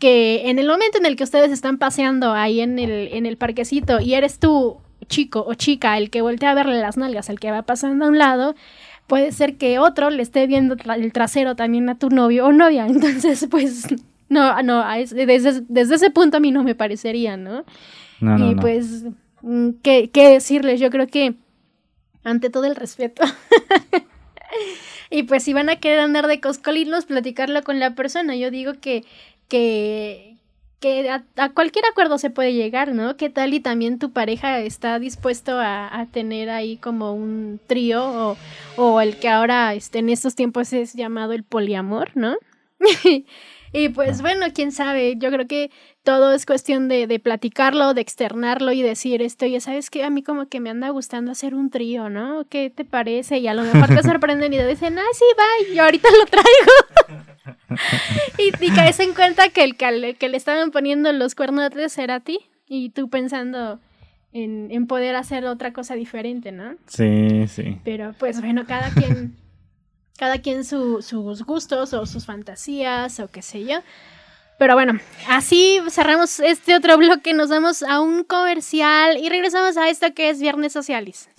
[0.00, 3.36] que en el momento en el que ustedes están paseando ahí en el, en el
[3.36, 7.38] parquecito y eres tú chico o chica el que voltea a verle las nalgas al
[7.38, 8.54] que va pasando a un lado,
[9.06, 12.86] puede ser que otro le esté viendo el trasero también a tu novio o novia.
[12.86, 13.88] Entonces, pues,
[14.30, 17.64] no, no, desde, desde ese punto a mí no me parecería, ¿no?
[18.20, 19.04] y pues,
[19.42, 20.78] mm, ¿qué, ¿qué decirles?
[20.78, 21.34] Yo creo que
[22.22, 23.24] ante todo el respeto.
[25.10, 28.36] y pues si van a querer andar de coscolinos, platicarlo con la persona.
[28.36, 29.04] Yo digo que,
[29.48, 30.36] que,
[30.78, 33.16] que a, cualquier acuerdo se puede llegar, ¿no?
[33.16, 38.36] ¿Qué tal y también tu pareja está dispuesto a, tener ahí como un trío o,
[38.76, 42.36] o, el que ahora este, en estos tiempos es llamado el poliamor, ¿no?
[43.72, 45.70] y pues bueno, quién sabe, yo creo que
[46.02, 50.10] todo es cuestión de, de, platicarlo, de externarlo y decir esto, ya sabes que a
[50.10, 52.46] mí como que me anda gustando hacer un trío, ¿no?
[52.48, 53.38] ¿Qué te parece?
[53.38, 56.26] Y a lo mejor te sorprenden y te dicen, ah, sí, va, yo ahorita lo
[56.26, 57.20] traigo.
[58.38, 62.20] y, y, caes en cuenta que el que, le estaban poniendo los cuernos era a
[62.20, 63.78] ti y tú pensando
[64.32, 66.74] en, en, poder hacer otra cosa diferente, ¿no?
[66.86, 67.78] Sí, sí.
[67.84, 69.36] Pero pues bueno, cada quien,
[70.20, 71.14] cada quien sus
[71.46, 73.78] gustos o sus fantasías o qué sé yo.
[74.58, 79.88] Pero bueno, así cerramos este otro bloque, nos vamos a un comercial y regresamos a
[79.88, 81.30] esto que es Viernes Socialis.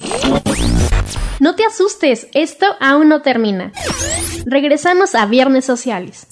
[1.39, 3.71] No te asustes, esto aún no termina.
[4.47, 6.25] Regresamos a Viernes Sociales.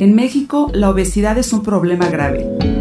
[0.00, 2.77] En México, la obesidad es un problema grave.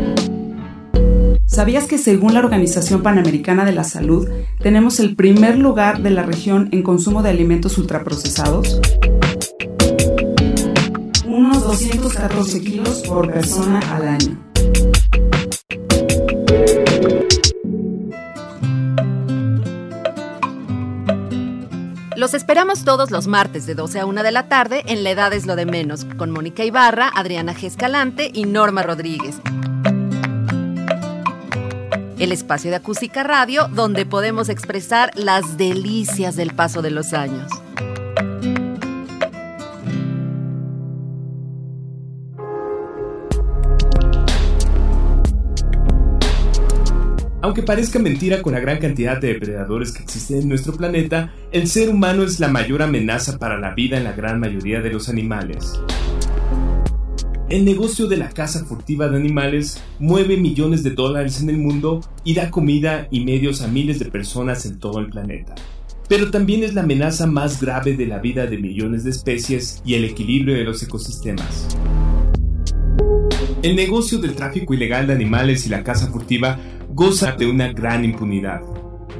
[1.58, 4.30] ¿Sabías que según la Organización Panamericana de la Salud,
[4.62, 8.80] tenemos el primer lugar de la región en consumo de alimentos ultraprocesados?
[11.26, 14.40] Unos 214 kilos por persona al año.
[22.16, 25.34] Los esperamos todos los martes de 12 a 1 de la tarde en La Edad
[25.34, 27.64] es lo de menos, con Mónica Ibarra, Adriana G.
[27.64, 29.42] Escalante y Norma Rodríguez.
[32.20, 37.52] El espacio de acústica radio donde podemos expresar las delicias del paso de los años.
[47.44, 51.68] Aunque parezca mentira con la gran cantidad de depredadores que existen en nuestro planeta, el
[51.68, 55.08] ser humano es la mayor amenaza para la vida en la gran mayoría de los
[55.08, 55.80] animales.
[57.50, 62.02] El negocio de la caza furtiva de animales mueve millones de dólares en el mundo
[62.26, 65.56] y da comida y medios a miles de personas en todo el planeta.
[66.10, 69.94] Pero también es la amenaza más grave de la vida de millones de especies y
[69.94, 71.78] el equilibrio de los ecosistemas.
[73.64, 78.04] El negocio del tráfico ilegal de animales y la caza furtiva goza de una gran
[78.04, 78.60] impunidad,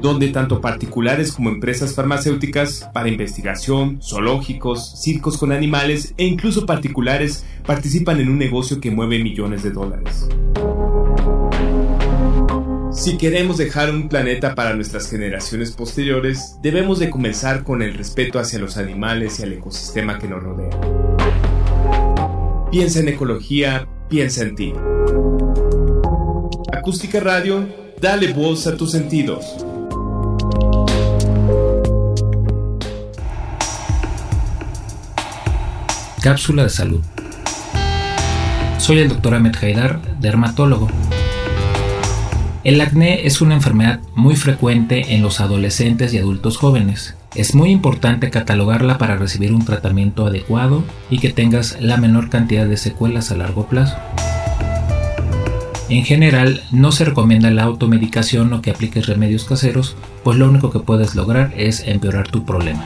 [0.00, 7.44] donde tanto particulares como empresas farmacéuticas para investigación, zoológicos, circos con animales e incluso particulares
[7.66, 10.28] participan en un negocio que mueve millones de dólares.
[12.90, 18.38] Si queremos dejar un planeta para nuestras generaciones posteriores, debemos de comenzar con el respeto
[18.38, 20.70] hacia los animales y al ecosistema que nos rodea.
[22.70, 24.72] Piensa en ecología, piensa en ti.
[26.72, 27.68] Acústica Radio,
[28.00, 29.64] dale voz a tus sentidos.
[36.28, 37.00] Cápsula de salud.
[38.76, 40.86] Soy el doctor Ahmed Haidar, dermatólogo.
[42.64, 47.14] El acné es una enfermedad muy frecuente en los adolescentes y adultos jóvenes.
[47.34, 52.66] Es muy importante catalogarla para recibir un tratamiento adecuado y que tengas la menor cantidad
[52.66, 53.96] de secuelas a largo plazo.
[55.88, 60.70] En general, no se recomienda la automedicación o que apliques remedios caseros, pues lo único
[60.70, 62.84] que puedes lograr es empeorar tu problema.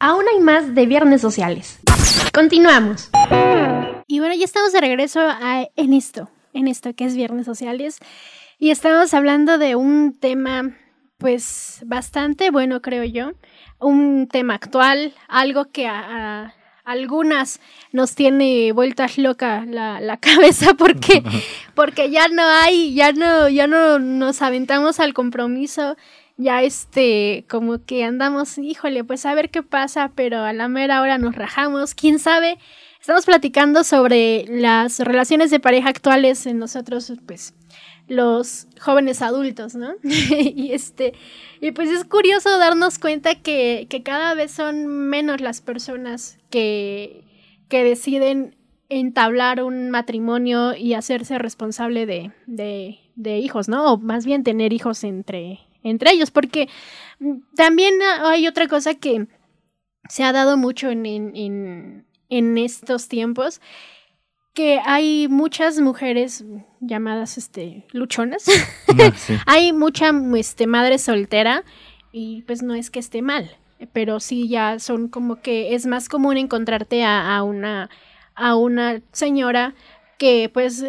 [0.00, 1.80] Aún hay más de Viernes Sociales.
[2.32, 3.10] Continuamos.
[4.12, 5.26] Y bueno, ya estamos de regreso
[5.74, 7.98] en esto, en esto que es Viernes Sociales.
[8.58, 10.76] Y estamos hablando de un tema,
[11.16, 13.30] pues, bastante bueno, creo yo.
[13.80, 17.58] Un tema actual, algo que a, algunas
[17.92, 21.22] nos tiene vueltas loca la, la, cabeza porque,
[21.74, 25.96] porque ya no hay, ya no, ya no nos aventamos al compromiso
[26.36, 31.00] ya este, como que andamos, híjole, pues a ver qué pasa, pero a la mera
[31.00, 32.58] hora nos rajamos, quién sabe.
[33.02, 37.52] Estamos platicando sobre las relaciones de pareja actuales en nosotros, pues,
[38.06, 39.94] los jóvenes adultos, ¿no?
[40.04, 41.12] y este,
[41.60, 47.24] y pues es curioso darnos cuenta que, que cada vez son menos las personas que,
[47.68, 48.54] que deciden
[48.88, 53.94] entablar un matrimonio y hacerse responsable de, de, de hijos, ¿no?
[53.94, 56.68] O más bien tener hijos entre, entre ellos, porque
[57.56, 59.26] también hay otra cosa que
[60.08, 62.06] se ha dado mucho en, en,
[62.58, 63.60] estos tiempos,
[64.54, 66.44] que hay muchas mujeres
[66.80, 68.44] llamadas este luchonas.
[68.88, 69.12] Ah,
[69.46, 71.64] hay mucha este, madre soltera
[72.12, 73.56] y pues no es que esté mal,
[73.94, 77.88] pero sí ya son como que es más común encontrarte a, a una
[78.34, 79.74] a una señora
[80.18, 80.84] que pues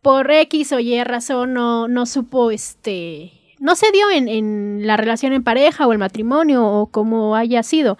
[0.00, 4.96] por X o Y razón no, no supo este no se dio en, en la
[4.96, 7.98] relación en pareja o el matrimonio o como haya sido.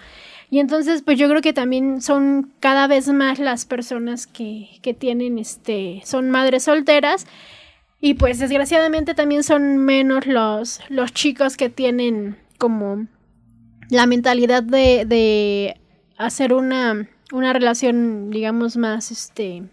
[0.50, 4.94] Y entonces, pues yo creo que también son cada vez más las personas que, que
[4.94, 7.26] tienen, este, son madres solteras.
[8.00, 13.06] Y pues desgraciadamente también son menos los, los chicos que tienen como
[13.90, 15.80] la mentalidad de, de
[16.16, 19.64] hacer una, una relación, digamos, más, este,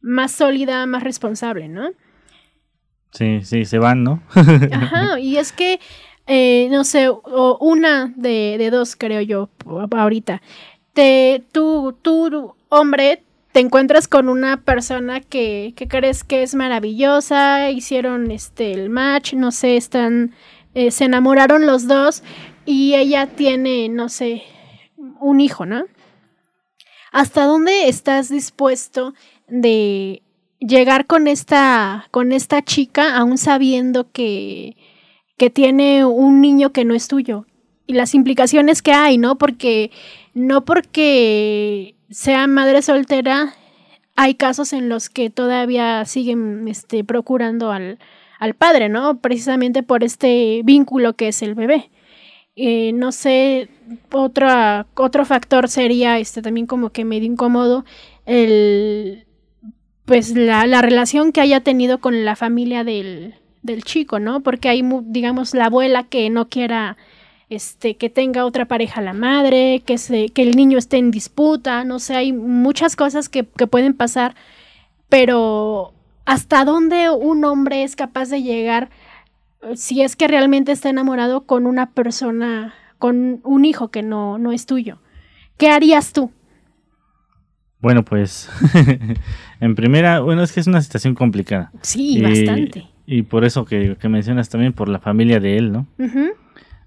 [0.00, 1.90] más sólida, más responsable, ¿no?
[3.12, 4.22] Sí, sí, se van, ¿no?
[4.34, 5.80] Ajá, y es que,
[6.26, 9.48] eh, no sé, o una de, de, dos, creo yo,
[9.92, 10.42] ahorita.
[10.92, 17.70] Te, tú, tú, hombre, te encuentras con una persona que, que crees que es maravillosa,
[17.70, 20.34] hicieron este el match, no sé, están,
[20.74, 22.22] eh, se enamoraron los dos
[22.64, 24.42] y ella tiene, no sé,
[25.20, 25.84] un hijo, ¿no?
[27.12, 29.14] ¿Hasta dónde estás dispuesto
[29.48, 30.22] de
[30.58, 34.76] llegar con esta, con esta chica aún sabiendo que,
[35.36, 37.46] que tiene un niño que no es tuyo.
[37.86, 39.36] Y las implicaciones que hay, ¿no?
[39.36, 39.90] Porque
[40.34, 43.54] no porque sea madre soltera,
[44.16, 47.98] hay casos en los que todavía siguen este, procurando al,
[48.38, 49.20] al padre, ¿no?
[49.20, 51.90] Precisamente por este vínculo que es el bebé.
[52.56, 53.68] Eh, no sé,
[54.10, 54.48] otro,
[54.94, 57.84] otro factor sería este también como que medio incómodo
[58.24, 59.26] el
[60.06, 63.34] pues la, la, relación que haya tenido con la familia del,
[63.66, 64.40] del chico, ¿no?
[64.40, 66.96] Porque hay, digamos, la abuela que no quiera
[67.48, 71.84] este, que tenga otra pareja la madre, que, se, que el niño esté en disputa,
[71.84, 74.34] no sé, hay muchas cosas que, que pueden pasar,
[75.08, 75.92] pero
[76.24, 78.90] hasta dónde un hombre es capaz de llegar
[79.62, 84.38] eh, si es que realmente está enamorado con una persona, con un hijo que no,
[84.38, 84.98] no es tuyo.
[85.56, 86.32] ¿Qué harías tú?
[87.78, 88.48] Bueno, pues
[89.60, 91.70] en primera, bueno, es que es una situación complicada.
[91.82, 92.88] Sí, bastante.
[93.06, 95.86] Y por eso que, mencionas también por la familia de él, ¿no?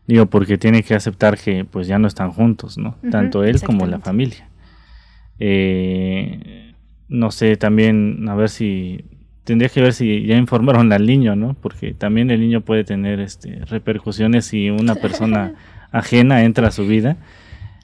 [0.08, 2.96] Digo, porque tiene que aceptar que pues ya no están juntos, ¿no?
[3.12, 4.50] Tanto él como la familia.
[5.40, 6.74] Eh,
[7.08, 9.06] no sé, también a ver si
[9.44, 11.56] tendría que ver si ya informaron al niño, ¿no?
[11.62, 15.54] Porque también el niño puede tener este repercusiones si una persona
[15.92, 17.18] ajena entra a su vida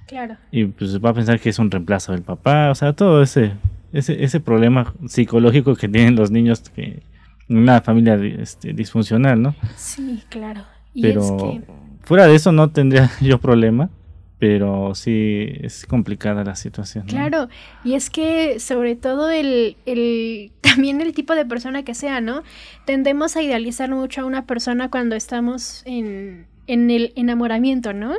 [0.06, 0.38] Claro.
[0.52, 3.54] Y pues va a pensar que es un reemplazo del papá, o sea, todo ese,
[3.92, 7.02] ese, ese problema psicológico que tienen los niños que
[7.50, 9.56] una familia este, disfuncional, ¿no?
[9.76, 10.64] Sí, claro.
[11.00, 11.62] pero
[12.02, 13.90] fuera de eso no tendría yo problema,
[14.40, 17.06] pero sí es complicada la situación.
[17.06, 17.50] Claro,
[17.84, 22.44] y es que sobre todo el, el, también el tipo de persona que sea, ¿no?
[22.86, 28.16] Tendemos a idealizar mucho a una persona cuando estamos en en el enamoramiento, ¿no?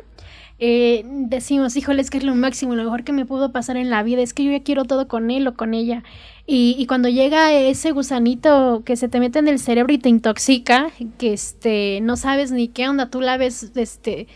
[0.59, 3.91] Eh, decimos, híjole, es que es lo máximo, lo mejor que me pudo pasar en
[3.91, 6.03] la vida, es que yo ya quiero todo con él o con ella.
[6.47, 10.09] Y, y, cuando llega ese gusanito que se te mete en el cerebro y te
[10.09, 14.29] intoxica, que este, no sabes ni qué onda, tú la ves, este,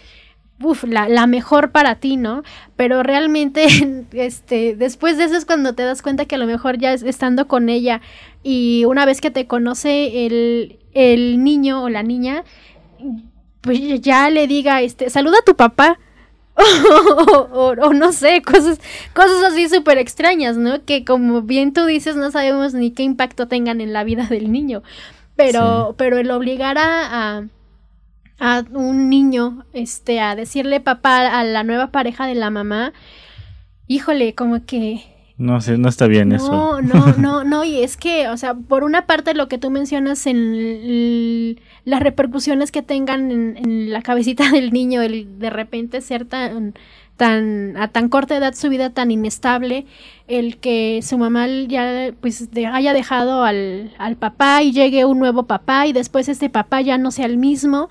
[0.86, 2.42] la, la, mejor para ti, ¿no?
[2.76, 3.66] Pero realmente,
[4.12, 7.02] este, después de eso es cuando te das cuenta que a lo mejor ya es,
[7.02, 8.00] estando con ella
[8.42, 12.44] y una vez que te conoce el, el niño o la niña,
[13.62, 15.98] pues ya le diga, este, saluda a tu papá.
[17.52, 18.80] o, o, no sé, cosas,
[19.14, 20.84] cosas así súper extrañas, ¿no?
[20.84, 24.52] Que como bien tú dices, no sabemos ni qué impacto tengan en la vida del
[24.52, 24.82] niño.
[25.36, 25.94] Pero, sí.
[25.96, 27.44] pero el obligar a, a
[28.40, 32.92] a un niño, este, a decirle papá a la nueva pareja de la mamá,
[33.86, 35.04] híjole, como que...
[35.40, 36.82] No sé, no está bien no, eso.
[36.82, 39.70] No, no, no, no, y es que, o sea, por una parte lo que tú
[39.70, 46.02] mencionas en las repercusiones que tengan en, en, la cabecita del niño, el de repente
[46.02, 46.74] ser tan,
[47.16, 49.86] tan, a tan corta edad su vida tan inestable,
[50.28, 55.44] el que su mamá ya pues haya dejado al, al papá y llegue un nuevo
[55.44, 57.88] papá y después este papá ya no sea el mismo.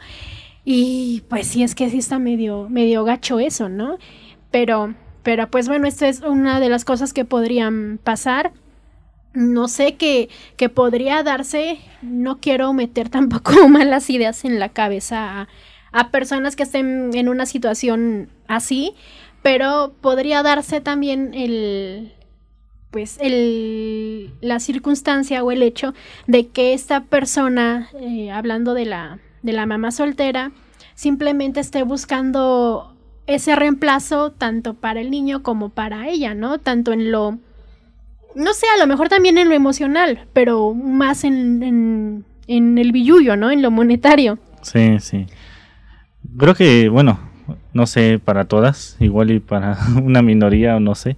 [0.66, 3.98] Y pues sí, es que sí está medio, medio gacho eso, ¿no?
[4.52, 4.94] Pero,
[5.30, 8.52] pero pues bueno, esta es una de las cosas que podrían pasar.
[9.36, 10.28] No sé qué
[10.58, 11.78] que podría darse.
[12.02, 15.48] No quiero meter tampoco malas ideas en la cabeza
[15.92, 18.96] a, personas que estén en una situación así.
[19.44, 22.12] Pero podría darse también el,
[22.90, 25.94] pues el, la circunstancia o el hecho
[26.26, 30.54] de que esta persona, eh, hablando de la, de la mamá soltera
[30.96, 32.96] simplemente esté buscando
[33.30, 36.58] ese reemplazo tanto para el niño como para ella, ¿no?
[36.58, 37.38] Tanto en lo,
[38.36, 42.92] no sé, a lo mejor también en lo emocional, pero más en, en, en el
[42.92, 43.52] billullo, ¿no?
[43.52, 44.40] En lo monetario.
[44.62, 45.28] Sí, sí.
[46.38, 47.20] Creo que, bueno,
[47.74, 51.16] no sé para todas, igual y para una minoría o no sé,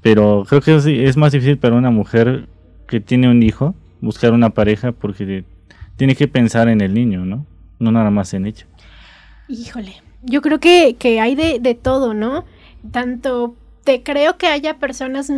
[0.00, 2.48] pero creo que es, es más difícil para una mujer
[2.86, 5.44] que tiene un hijo buscar una pareja porque
[5.96, 7.44] tiene que pensar en el niño, ¿no?
[7.78, 8.66] no nada más en ella.
[9.48, 12.44] Híjole, yo creo que, que hay de, de, todo, ¿no?
[12.92, 13.54] Tanto
[13.84, 15.32] te creo que haya personas,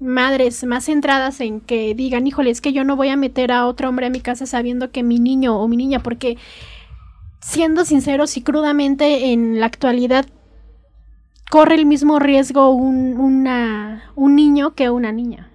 [0.00, 3.66] madres más centradas en que digan, híjole, es que yo no voy a meter a
[3.66, 6.38] otro hombre a mi casa sabiendo que mi niño o mi niña, porque
[7.40, 10.26] siendo sinceros y crudamente en la actualidad
[11.50, 13.46] corre el mismo riesgo un,
[14.14, 15.49] un niño que una niña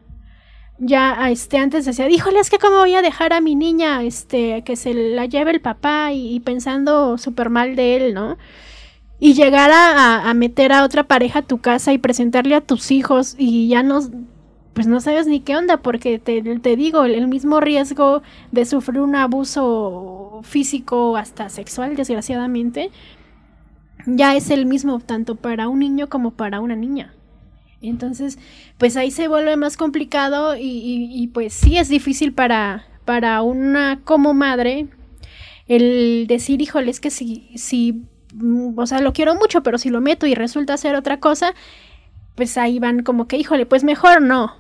[0.78, 4.64] ya este antes decía, híjole, es que cómo voy a dejar a mi niña este
[4.64, 8.38] que se la lleve el papá y, pensando súper mal de él, ¿no?
[9.20, 12.92] Y llegar a, a, meter a otra pareja a tu casa y presentarle a tus
[12.92, 14.02] hijos y ya no,
[14.74, 18.22] pues no sabes ni qué onda, porque te, te digo, el, el mismo riesgo
[18.52, 22.92] de sufrir un abuso físico hasta sexual, desgraciadamente,
[24.06, 27.15] ya es el mismo tanto para un niño como para una niña.
[27.88, 28.38] Entonces,
[28.78, 33.42] pues ahí se vuelve más complicado y, y, y, pues sí es difícil para, para
[33.42, 34.88] una como madre
[35.68, 38.04] el decir, híjole, es que si, si,
[38.76, 41.54] o sea, lo quiero mucho, pero si lo meto y resulta ser otra cosa,
[42.36, 44.56] pues ahí van como que, híjole, pues mejor no,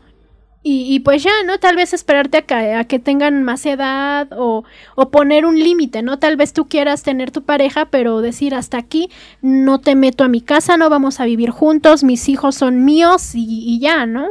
[0.67, 1.59] y, y, pues ya, ¿no?
[1.59, 4.63] Tal vez esperarte a que, tengan más edad o,
[4.95, 6.17] o poner un límite, ¿no?
[6.17, 9.11] Tal vez tú quieras tener tu pareja, pero decir hasta aquí,
[9.43, 13.35] no te meto a mi casa, no vamos a vivir juntos, mis hijos son míos
[13.35, 14.27] y, y ya, ¿no?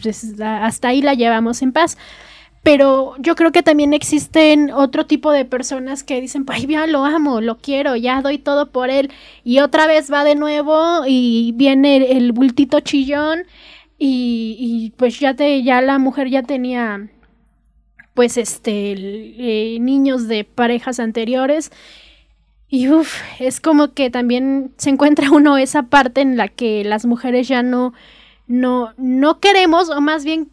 [0.00, 1.98] Pues hasta ahí la llevamos en paz.
[2.62, 7.04] Pero yo creo que también existen otro tipo de personas que dicen, ay, ya lo
[7.04, 9.10] amo, lo quiero, ya doy todo por él.
[9.42, 13.42] Y otra vez va de nuevo y viene el bultito chillón
[14.04, 17.08] y, pues ya te ya la mujer ya tenía
[18.14, 21.70] pues este eh, niños de parejas anteriores.
[22.68, 27.06] Y uff, es como que también se encuentra uno esa parte en la que las
[27.06, 27.92] mujeres ya no
[28.48, 30.50] no no queremos o más bien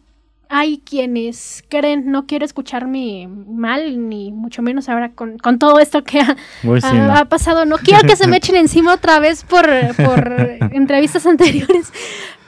[0.52, 6.02] hay quienes creen, no quiero escucharme mal, ni mucho menos ahora con, con todo esto
[6.02, 7.14] que ha, sí, ha, no.
[7.14, 7.64] ha pasado.
[7.66, 11.92] No quiero que se me echen encima otra vez por, por entrevistas anteriores,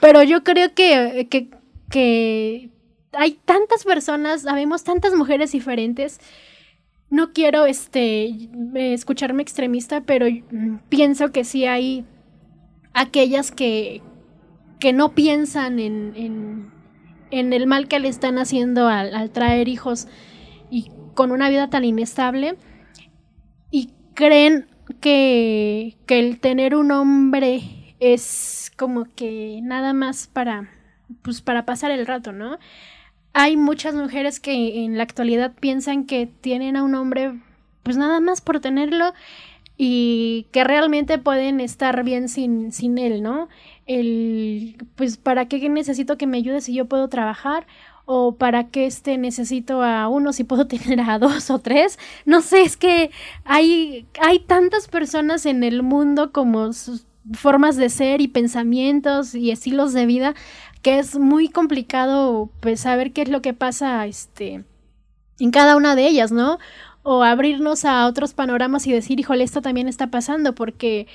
[0.01, 1.49] pero yo creo que, que,
[1.89, 2.69] que
[3.13, 6.19] hay tantas personas, habemos tantas mujeres diferentes.
[7.09, 10.25] No quiero este escucharme extremista, pero
[10.89, 12.05] pienso que sí hay
[12.93, 14.01] aquellas que,
[14.81, 16.72] que no piensan en, en,
[17.33, 20.07] en el mal que le están haciendo al, traer hijos
[20.69, 22.55] y con una vida tan inestable
[23.71, 24.67] y creen
[25.01, 30.69] que, que el tener un hombre es como que nada más para
[31.23, 32.57] pues para pasar el rato, ¿no?
[33.33, 37.33] Hay muchas mujeres que en la actualidad piensan que tienen a un hombre
[37.81, 39.13] pues nada más por tenerlo
[39.75, 43.49] y que realmente pueden estar bien sin, sin él, ¿no?
[43.85, 47.67] El, pues, ¿para qué necesito que me ayude si yo puedo trabajar?
[48.05, 51.97] o para qué este necesito a uno si puedo tener a dos o tres.
[52.25, 53.11] No sé, es que
[53.45, 59.51] hay, hay tantas personas en el mundo como sus formas de ser y pensamientos y
[59.51, 60.35] estilos de vida
[60.81, 64.65] que es muy complicado pues saber qué es lo que pasa este
[65.39, 66.59] en cada una de ellas, ¿no?
[67.01, 71.07] O abrirnos a otros panoramas y decir, híjole, esto también está pasando, porque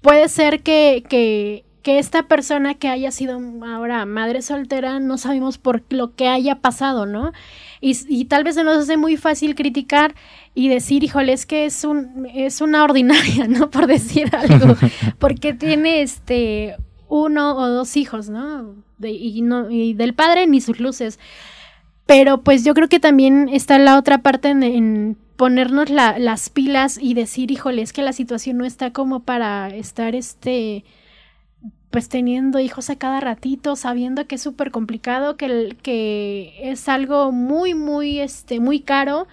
[0.00, 5.58] puede ser que, que que esta persona que haya sido ahora madre soltera no sabemos
[5.58, 7.32] por lo que haya pasado, ¿no?
[7.80, 10.14] Y, tal vez se nos hace muy fácil criticar
[10.54, 13.70] y decir, híjole, es que es, un, es una ordinaria, ¿no?
[13.70, 14.76] Por decir algo,
[15.18, 16.76] porque tiene este
[17.08, 18.74] uno o dos hijos, ¿no?
[19.02, 21.18] y, no y del padre ni sus luces.
[22.06, 27.14] Pero pues yo creo que también está la otra parte en, ponernos las pilas y
[27.14, 30.84] decir, híjole, es que la situación no está como para estar este
[31.92, 37.30] pues teniendo hijos a cada ratito, sabiendo que es súper complicado, que, que es algo
[37.30, 39.28] muy, muy, este, muy caro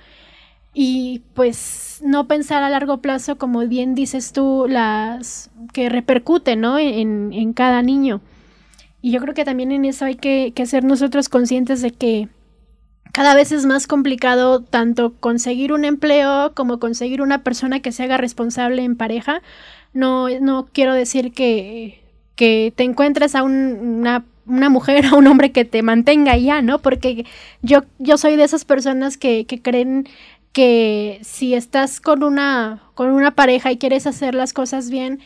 [0.73, 6.77] y pues no pensar a largo plazo, como bien dices tú, las que repercute, ¿no?
[6.77, 8.21] En, en cada niño.
[9.01, 12.27] Y yo creo que también en eso hay que, que ser nosotros conscientes de que
[13.13, 18.03] cada vez es más complicado tanto conseguir un empleo como conseguir una persona que se
[18.03, 19.41] haga responsable en pareja.
[19.93, 22.08] No, no quiero decir que
[22.39, 26.79] que te encuentres a una, una, mujer o un hombre que te mantenga ya, ¿no?
[26.79, 27.25] Porque
[27.61, 30.07] yo, yo soy de esas personas que, que creen
[30.53, 35.19] que si estás con una, con una pareja y quieres hacer las cosas bien,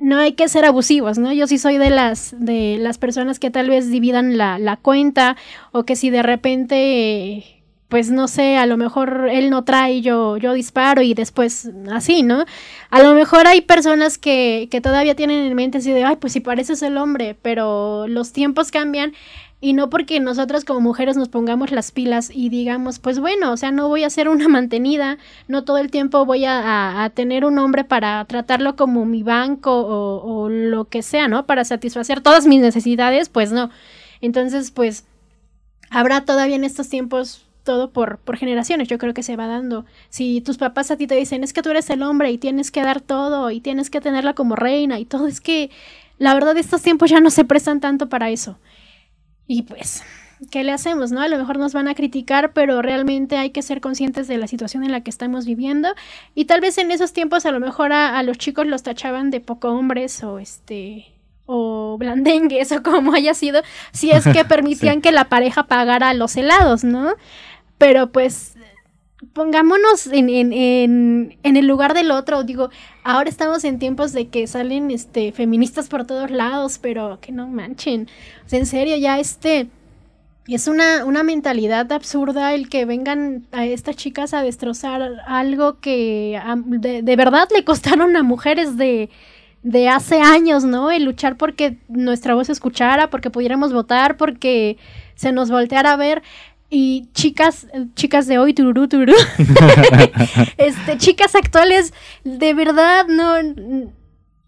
[0.00, 1.32] no hay que ser abusivos, ¿no?
[1.32, 5.36] Yo sí soy de las, de las personas que tal vez dividan la, la cuenta
[5.70, 7.57] o que si de repente
[7.88, 12.22] pues no sé, a lo mejor él no trae, yo, yo disparo y después así,
[12.22, 12.44] ¿no?
[12.90, 16.34] A lo mejor hay personas que, que todavía tienen en mente así de, ay, pues
[16.34, 19.14] si pareces el hombre, pero los tiempos cambian
[19.60, 23.56] y no porque nosotras como mujeres nos pongamos las pilas y digamos, pues bueno, o
[23.56, 25.18] sea, no voy a ser una mantenida,
[25.48, 29.72] no todo el tiempo voy a, a, tener un hombre para tratarlo como mi banco
[29.72, 31.46] o, o lo que sea, ¿no?
[31.46, 33.70] Para satisfacer todas mis necesidades, pues no.
[34.20, 35.06] Entonces, pues
[35.90, 39.84] habrá todavía en estos tiempos todo por, por generaciones, yo creo que se va dando.
[40.08, 42.70] Si tus papás a ti te dicen, es que tú eres el hombre y tienes
[42.70, 45.70] que dar todo y tienes que tenerla como reina y todo, es que
[46.16, 48.58] la verdad estos tiempos ya no se prestan tanto para eso.
[49.46, 50.02] Y pues,
[50.50, 51.20] ¿qué le hacemos, no?
[51.20, 54.46] A lo mejor nos van a criticar, pero realmente hay que ser conscientes de la
[54.46, 55.90] situación en la que estamos viviendo.
[56.34, 59.28] Y tal vez en esos tiempos a lo mejor a, a los chicos los tachaban
[59.28, 61.18] de poco hombres o este
[61.50, 63.62] o blandengues o como haya sido,
[63.92, 67.14] si es que permitían que la pareja pagara los helados, ¿no?
[67.78, 68.56] Pero pues
[69.32, 72.42] pongámonos en, en, en, en, el lugar del otro.
[72.44, 72.70] Digo,
[73.04, 77.46] ahora estamos en tiempos de que salen este feministas por todos lados, pero que no
[77.48, 78.08] manchen.
[78.50, 79.68] En serio, ya este.
[80.46, 86.40] Es una, una mentalidad absurda el que vengan a estas chicas a destrozar algo que
[86.64, 89.10] de, de verdad le costaron a mujeres de,
[89.62, 90.90] de hace años, ¿no?
[90.90, 94.78] El luchar porque nuestra voz se escuchara, porque pudiéramos votar, porque
[95.16, 96.22] se nos volteara a ver.
[96.70, 99.14] Y chicas, chicas de hoy, tururú, tururú,
[100.58, 101.94] este, chicas actuales,
[102.24, 103.42] de verdad, no,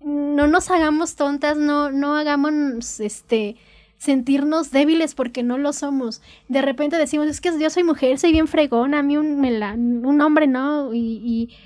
[0.04, 3.56] no nos hagamos tontas, no, no hagamos, este,
[3.96, 6.20] sentirnos débiles porque no lo somos.
[6.48, 9.42] De repente decimos, es que yo soy mujer, soy bien fregona, a mí un,
[10.04, 11.56] un hombre no, y, y,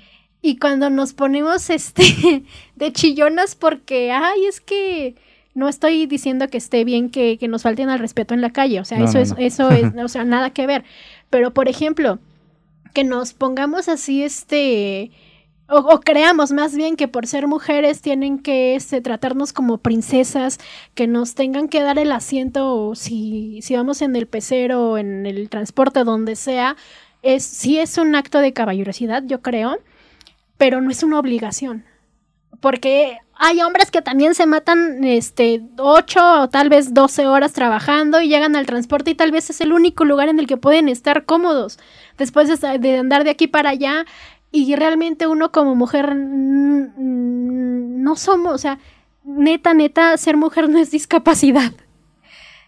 [0.41, 2.45] y cuando nos ponemos, este,
[2.75, 5.15] de chillonas porque, ay, es que
[5.55, 8.85] no estoy diciendo que esté bien que, nos falten al respeto en la calle, o
[8.85, 10.83] sea, eso es, eso es, o sea, nada que ver.
[11.31, 12.19] Pero, por ejemplo,
[12.93, 15.11] que nos pongamos así, este,
[15.67, 20.59] o, creamos más bien que por ser mujeres tienen que este, tratarnos como princesas,
[20.93, 25.25] que nos tengan que dar el asiento si, si vamos en el pecero o en
[25.25, 26.75] el transporte, donde sea,
[27.21, 29.77] es, sí es un acto de caballerosidad, yo creo,
[30.57, 31.85] pero no es una obligación.
[32.59, 38.21] Porque hay hombres que también se matan este 8 o tal vez 12 horas trabajando
[38.21, 40.87] y llegan al transporte y tal vez es el único lugar en el que pueden
[40.87, 41.77] estar cómodos
[42.17, 44.05] después de, andar de aquí para allá
[44.51, 48.79] y realmente uno como mujer no somos, o sea,
[49.25, 51.73] neta, neta, ser mujer no es discapacidad.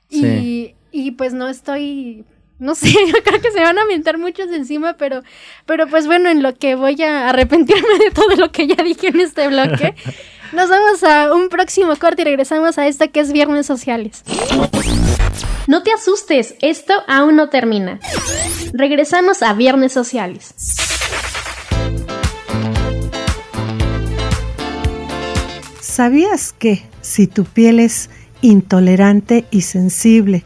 [0.10, 2.26] Y, y pues no estoy
[2.60, 5.24] no sé, yo creo que se van a aventar muchos encima, pero,
[5.66, 9.08] pero pues bueno, en lo que voy a arrepentirme de todo lo que ya dije
[9.08, 9.96] en este bloque,
[10.54, 14.24] nos vamos a un próximo corte y regresamos a esta que es Viernes Sociales.
[15.68, 18.00] No te asustes, esto aún no termina.
[18.74, 20.54] Regresamos a Viernes Sociales.
[25.82, 28.10] ¿Sabías que si tu piel es
[28.42, 30.46] intolerante y sensible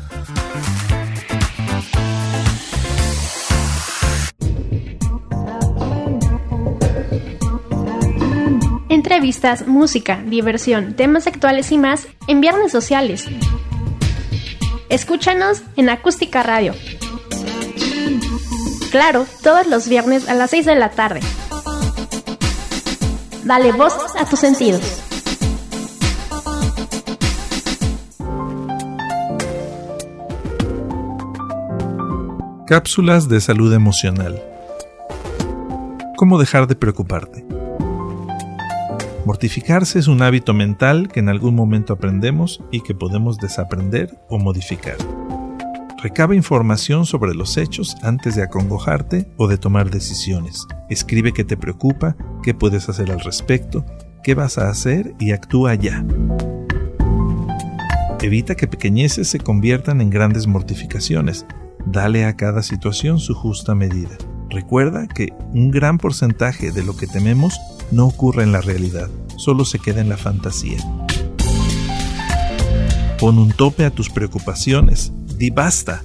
[9.11, 13.25] Entrevistas, música, diversión, temas actuales y más en Viernes Sociales.
[14.87, 16.73] Escúchanos en Acústica Radio.
[18.89, 21.19] Claro, todos los viernes a las 6 de la tarde.
[23.43, 25.03] Dale voz a tus sentidos.
[32.65, 34.41] Cápsulas de salud emocional.
[36.15, 37.60] ¿Cómo dejar de preocuparte?
[39.25, 44.39] Mortificarse es un hábito mental que en algún momento aprendemos y que podemos desaprender o
[44.39, 44.97] modificar.
[46.01, 50.65] Recaba información sobre los hechos antes de acongojarte o de tomar decisiones.
[50.89, 53.85] Escribe qué te preocupa, qué puedes hacer al respecto,
[54.23, 56.03] qué vas a hacer y actúa ya.
[58.21, 61.45] Evita que pequeñeces se conviertan en grandes mortificaciones
[61.85, 64.17] Dale a cada situación su justa medida.
[64.49, 67.59] Recuerda que un gran porcentaje de lo que tememos
[67.91, 70.77] no ocurre en la realidad, solo se queda en la fantasía.
[73.19, 76.03] Pon un tope a tus preocupaciones, di basta.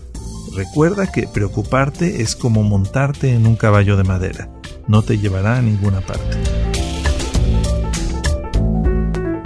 [0.54, 4.50] Recuerda que preocuparte es como montarte en un caballo de madera,
[4.88, 6.36] no te llevará a ninguna parte.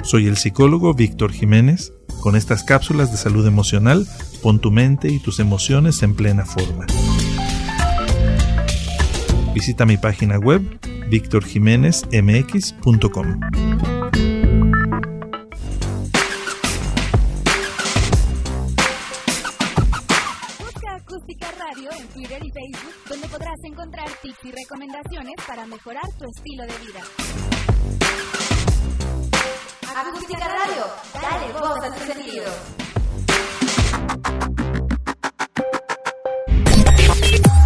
[0.02, 1.92] Soy el psicólogo Víctor Jiménez.
[2.20, 4.06] Con estas cápsulas de salud emocional
[4.42, 6.86] Pon tu mente y tus emociones en plena forma.
[9.52, 10.62] Visita mi página web
[11.10, 13.40] victorjiménezmx.com.
[20.58, 26.04] Busca Acústica Radio en Twitter y Facebook, donde podrás encontrar tips y recomendaciones para mejorar
[26.18, 27.00] tu estilo de vida.
[29.96, 30.84] Acústica Radio,
[31.20, 32.44] dale voz a tu sentido.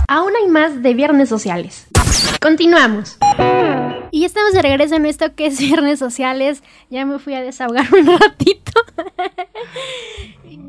[0.09, 1.86] Aún hay más de Viernes Sociales.
[2.45, 3.16] Continuamos.
[4.11, 6.62] Y estamos de regreso en esto que es Viernes Sociales.
[6.90, 8.72] Ya me fui a desahogar un ratito.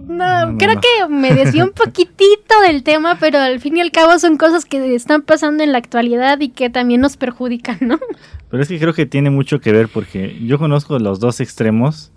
[0.07, 4.17] No, creo que me decía un poquitito del tema, pero al fin y al cabo
[4.19, 7.99] son cosas que están pasando en la actualidad y que también nos perjudican, ¿no?
[8.49, 12.13] Pero es que creo que tiene mucho que ver porque yo conozco los dos extremos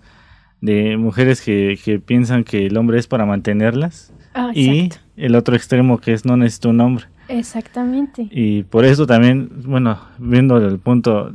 [0.61, 5.55] de mujeres que, que piensan que el hombre es para mantenerlas Ah, y el otro
[5.55, 7.05] extremo que es no necesito un hombre.
[7.29, 8.27] Exactamente.
[8.31, 11.31] Y por eso también, bueno, viendo el punto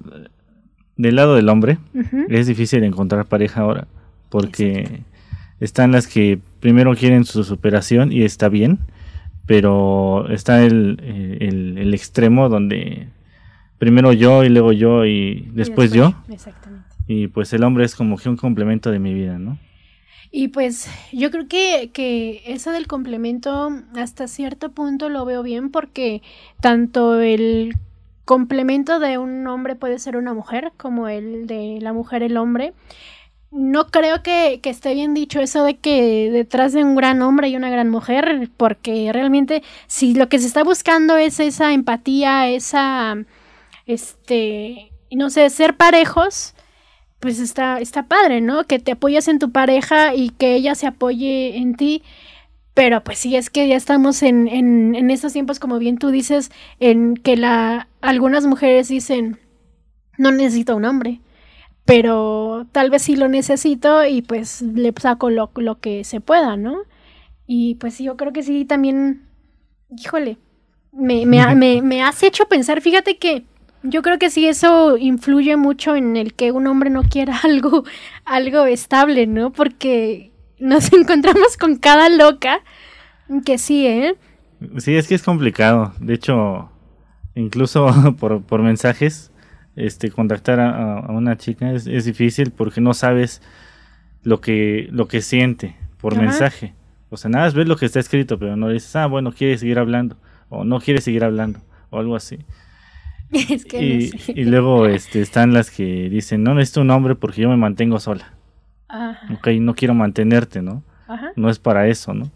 [0.96, 1.78] del lado del hombre,
[2.28, 3.86] es difícil encontrar pareja ahora,
[4.28, 5.00] porque
[5.60, 8.78] están las que primero quieren su superación y está bien,
[9.46, 13.08] pero está el, eh, el, el extremo donde
[13.78, 16.86] primero yo y luego yo y después yo, Exactamente.
[17.06, 19.58] y pues el hombre es como que un complemento de mi vida, ¿no?
[20.36, 25.70] Y pues yo creo que, que eso del complemento hasta cierto punto lo veo bien
[25.70, 26.22] porque
[26.60, 27.76] tanto el
[28.24, 32.72] complemento de un hombre puede ser una mujer como el de la mujer el hombre.
[33.52, 37.46] No creo que, que esté bien dicho eso de que detrás de un gran hombre
[37.46, 42.48] hay una gran mujer, porque realmente si lo que se está buscando es esa empatía,
[42.48, 43.18] esa,
[43.86, 46.53] este, no sé, ser parejos,
[47.24, 48.64] pues está, está padre, ¿no?
[48.64, 52.02] Que te apoyas en tu pareja y que ella se apoye en ti.
[52.74, 56.10] Pero pues sí, es que ya estamos en, en, en estos tiempos, como bien tú
[56.10, 56.50] dices,
[56.80, 59.38] en que la, algunas mujeres dicen,
[60.18, 61.22] no necesito un hombre,
[61.86, 66.58] pero tal vez sí lo necesito y pues le saco lo, lo que se pueda,
[66.58, 66.76] ¿no?
[67.46, 69.22] Y pues yo creo que sí, también,
[69.96, 70.36] híjole,
[70.92, 73.46] me, me, me, me has hecho pensar, fíjate que
[73.84, 77.84] yo creo que sí eso influye mucho en el que un hombre no quiera algo,
[78.24, 79.52] algo estable, ¿no?
[79.52, 82.60] Porque nos encontramos con cada loca
[83.44, 84.16] que sí, ¿eh?
[84.78, 85.92] Sí, es que es complicado.
[86.00, 86.70] De hecho,
[87.34, 89.30] incluso por, por mensajes,
[89.76, 93.42] este, contactar a, a una chica es, es, difícil porque no sabes
[94.22, 96.22] lo que, lo que siente por Ajá.
[96.22, 96.74] mensaje.
[97.10, 99.78] O sea, nada, ves lo que está escrito, pero no dices, ah, bueno, quiere seguir
[99.78, 100.16] hablando,
[100.48, 101.60] o no quiere seguir hablando,
[101.90, 102.38] o algo así.
[103.50, 104.32] Es que y, no sé.
[104.36, 107.98] y luego este, están las que dicen, no necesito un hombre porque yo me mantengo
[108.00, 108.32] sola.
[108.88, 109.20] Ajá.
[109.34, 110.82] Ok, no quiero mantenerte, ¿no?
[111.08, 111.32] Ajá.
[111.36, 112.30] No es para eso, ¿no?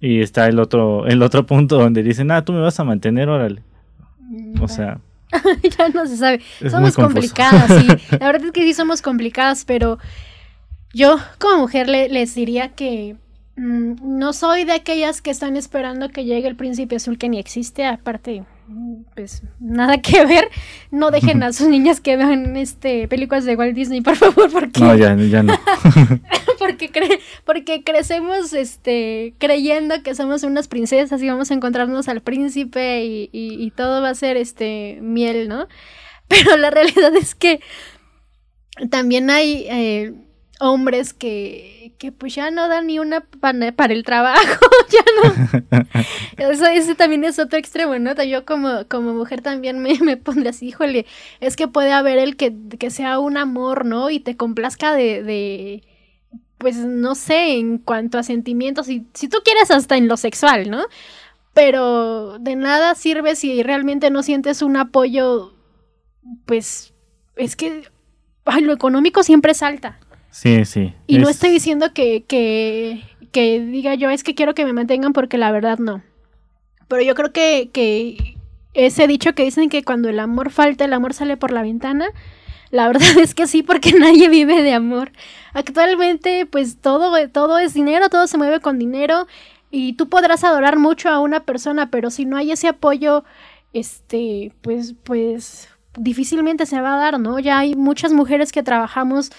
[0.00, 3.28] Y está el otro, el otro punto donde dicen, ah, tú me vas a mantener,
[3.28, 3.62] órale.
[4.60, 4.98] O sea,
[5.78, 6.40] ya no se sabe.
[6.60, 7.86] Es somos complicadas, sí.
[8.20, 9.98] La verdad es que sí somos complicadas, pero
[10.92, 13.16] yo como mujer le- les diría que
[13.56, 17.38] mm, no soy de aquellas que están esperando que llegue el príncipe azul que ni
[17.38, 18.44] existe, aparte mm,
[19.14, 20.48] pues nada que ver.
[20.90, 24.80] No dejen a sus niñas que vean este películas de Walt Disney, por favor, porque
[24.80, 25.54] no, ya, ya no.
[26.58, 32.20] porque cre- porque crecemos este creyendo que somos unas princesas y vamos a encontrarnos al
[32.22, 35.68] príncipe y, y- y todo va a ser este miel, ¿no?
[36.28, 37.60] Pero la realidad es que
[38.90, 40.12] también hay eh,
[40.60, 45.90] hombres que, que pues ya no dan ni una para el trabajo, ya no.
[46.50, 48.20] Eso, ese también es otro extremo, ¿no?
[48.22, 51.06] Yo como, como mujer también me, me pondré así, híjole,
[51.40, 54.10] es que puede haber el que, que sea un amor, ¿no?
[54.10, 55.82] Y te complazca de, de
[56.58, 60.70] pues no sé, en cuanto a sentimientos, y si tú quieres hasta en lo sexual,
[60.70, 60.84] ¿no?
[61.52, 65.54] Pero de nada sirve si realmente no sientes un apoyo,
[66.46, 66.94] pues
[67.36, 67.84] es que
[68.44, 69.98] ay, lo económico siempre salta.
[70.34, 70.92] Sí, sí.
[71.06, 74.72] Y no es- estoy diciendo que, que, que diga yo, es que quiero que me
[74.72, 76.02] mantengan porque la verdad no.
[76.88, 78.36] Pero yo creo que, que
[78.74, 82.08] ese dicho que dicen que cuando el amor falta, el amor sale por la ventana,
[82.72, 85.12] la verdad es que sí, porque nadie vive de amor.
[85.52, 89.28] Actualmente, pues todo, todo es dinero, todo se mueve con dinero
[89.70, 93.22] y tú podrás adorar mucho a una persona, pero si no hay ese apoyo,
[93.72, 97.38] este, pues, pues difícilmente se va a dar, ¿no?
[97.38, 99.30] Ya hay muchas mujeres que trabajamos,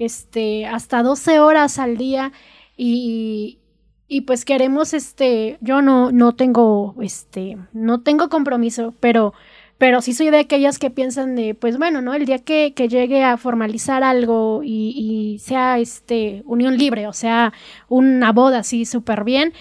[0.00, 2.32] este, hasta 12 horas al día
[2.76, 3.58] y,
[4.08, 9.34] y pues queremos, este, yo no, no tengo, este, no tengo compromiso, pero,
[9.76, 12.14] pero sí soy de aquellas que piensan de, pues bueno, ¿no?
[12.14, 17.12] El día que, que llegue a formalizar algo y, y sea, este, unión libre, o
[17.12, 17.52] sea,
[17.88, 19.52] una boda así súper bien,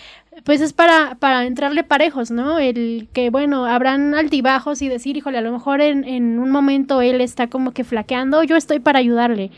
[0.44, 2.60] pues es para, para entrarle parejos, ¿no?
[2.60, 7.02] El que, bueno, habrán altibajos y decir, híjole, a lo mejor en, en un momento
[7.02, 9.52] él está como que flaqueando, yo estoy para ayudarle,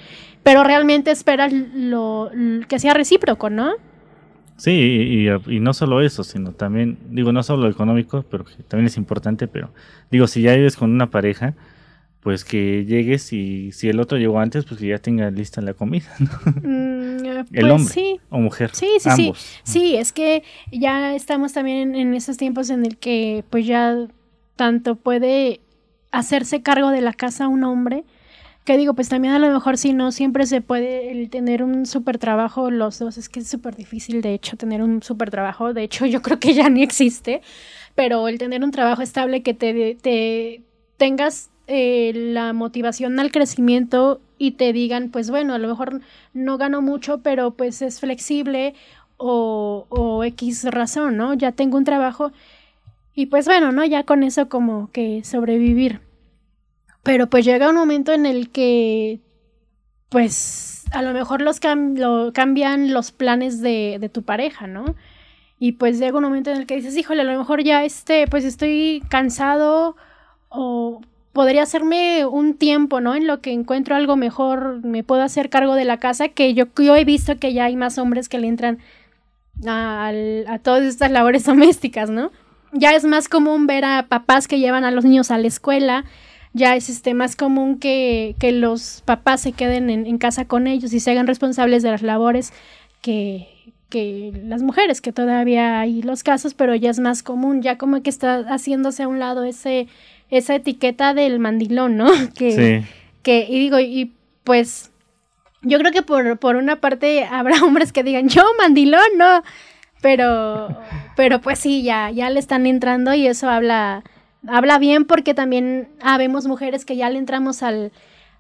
[0.44, 2.32] pero realmente esperas lo,
[2.68, 3.74] que sea recíproco, ¿no?
[4.58, 8.86] Sí, y, y- no solo eso, sino también, digo, no solo lo económico, pero también
[8.88, 9.72] es importante, pero
[10.12, 11.56] digo, si ya vives con una pareja,
[12.22, 15.74] pues que llegues y si el otro llegó antes, pues que ya tenga lista la
[15.74, 16.30] comida, ¿no?
[16.62, 18.20] Mm, eh, El pues hombre sí.
[18.30, 19.38] o mujer, Sí, sí, ambos.
[19.40, 19.80] sí.
[19.80, 23.96] Sí, es que ya estamos también en, en esos tiempos en el que pues ya
[24.56, 25.62] tanto puede
[26.12, 28.04] hacerse cargo de la casa un hombre,
[28.66, 31.88] que digo, pues también a lo mejor si no siempre se puede el tener un
[31.88, 35.74] súper trabajo los dos, es que es súper difícil de hecho tener un súper trabajo,
[35.74, 37.42] de hecho yo creo que ya ni existe,
[37.96, 40.62] pero el tener un trabajo estable que te, te
[40.98, 46.02] tengas eh, la motivación al crecimiento y te digan, pues bueno, a lo mejor
[46.34, 48.74] no gano mucho, pero pues es flexible
[49.18, 51.34] o, o X razón, ¿no?
[51.34, 52.32] Ya tengo un trabajo
[53.16, 53.86] y pues bueno, ¿no?
[53.86, 56.02] Ya con eso como que sobrevivir.
[57.04, 59.20] Pero pues llega un momento en el que
[60.10, 61.60] pues a lo mejor los
[61.96, 64.96] lo- cambian los planes de, de tu pareja, ¿no?
[65.60, 68.28] Y pues llega un momento en el que dices, híjole, a lo mejor ya este,
[68.28, 69.96] pues estoy cansado
[70.50, 71.02] o
[71.34, 73.16] podría hacerme un tiempo, ¿no?
[73.16, 76.66] En lo que encuentro algo mejor, me puedo hacer cargo de la casa, que yo,
[76.78, 78.80] yo he visto que ya hay más hombres que le entran
[79.66, 80.12] a,
[80.64, 82.32] todas estas labores domésticas, ¿no?
[82.74, 86.06] Ya es más común ver a papás que llevan a los niños a la escuela,
[86.54, 90.68] ya es este más común que, que los papás se queden en, en casa con
[90.68, 92.52] ellos y se hagan responsables de las labores
[93.02, 93.48] que,
[93.92, 98.02] que las mujeres, que todavía hay los casos, pero ya es más común, ya como
[98.02, 99.88] que está haciéndose a un lado ese,
[100.32, 102.08] esa etiqueta del mandilón, ¿no?
[102.36, 102.52] Que,
[102.84, 102.90] Sí.
[103.22, 104.14] que, y digo, y
[104.44, 104.92] pues
[105.62, 109.44] yo creo que por, por una parte habrá hombres que digan, yo mandilón, no,
[110.02, 110.76] pero,
[111.16, 114.04] pero pues sí, ya, ya le están entrando y eso habla,
[114.48, 117.92] habla bien porque también habemos mujeres que ya le entramos al,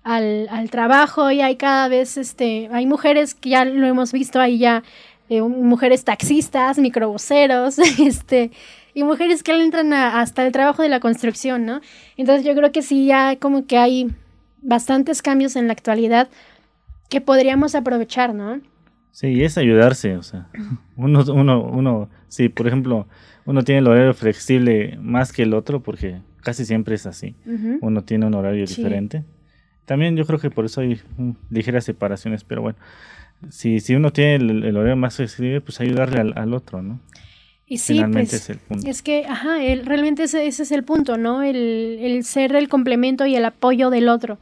[0.03, 4.39] al, al trabajo y hay cada vez, este, hay mujeres que ya lo hemos visto
[4.39, 4.81] ahí ya,
[5.29, 8.49] eh, mujeres taxistas, microbuseros, este,
[8.93, 11.81] y mujeres que le entran a- hasta el trabajo de la construcción, ¿no?
[12.17, 14.07] Entonces yo creo que sí, ya como que hay
[14.61, 16.29] bastantes cambios en la actualidad
[17.09, 18.61] que podríamos aprovechar, ¿no?
[19.11, 20.47] Sí, es ayudarse, o sea,
[20.95, 23.07] uno, uno, uno, sí, por ejemplo,
[23.45, 27.35] uno tiene el horario flexible más que el otro porque casi siempre es así.
[27.81, 29.23] Uno tiene un horario diferente.
[29.85, 31.01] También yo creo que por eso hay
[31.49, 32.77] ligeras separaciones, pero bueno,
[33.49, 36.99] si, si uno tiene el, horario más flexible, pues ayudarle al, otro, ¿no?
[37.71, 38.85] Y sí, pues, es, el punto.
[38.85, 39.55] es que, ajá,
[39.85, 41.41] realmente ese, ese, es el punto, ¿no?
[41.41, 44.39] El, el ser el complemento y el apoyo del otro.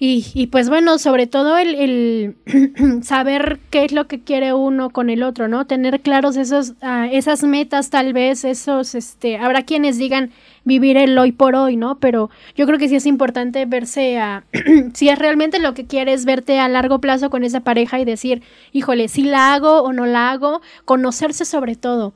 [0.00, 4.90] Y, y, pues bueno, sobre todo el, el saber qué es lo que quiere uno
[4.90, 5.68] con el otro, ¿no?
[5.68, 10.32] Tener claros esos, uh, esas metas, tal vez, esos, este, habrá quienes digan
[10.64, 12.00] vivir el hoy por hoy, ¿no?
[12.00, 14.44] Pero yo creo que sí es importante verse a,
[14.94, 18.42] si es realmente lo que quieres, verte a largo plazo con esa pareja y decir,
[18.72, 22.12] híjole, si la hago o no la hago, conocerse sobre todo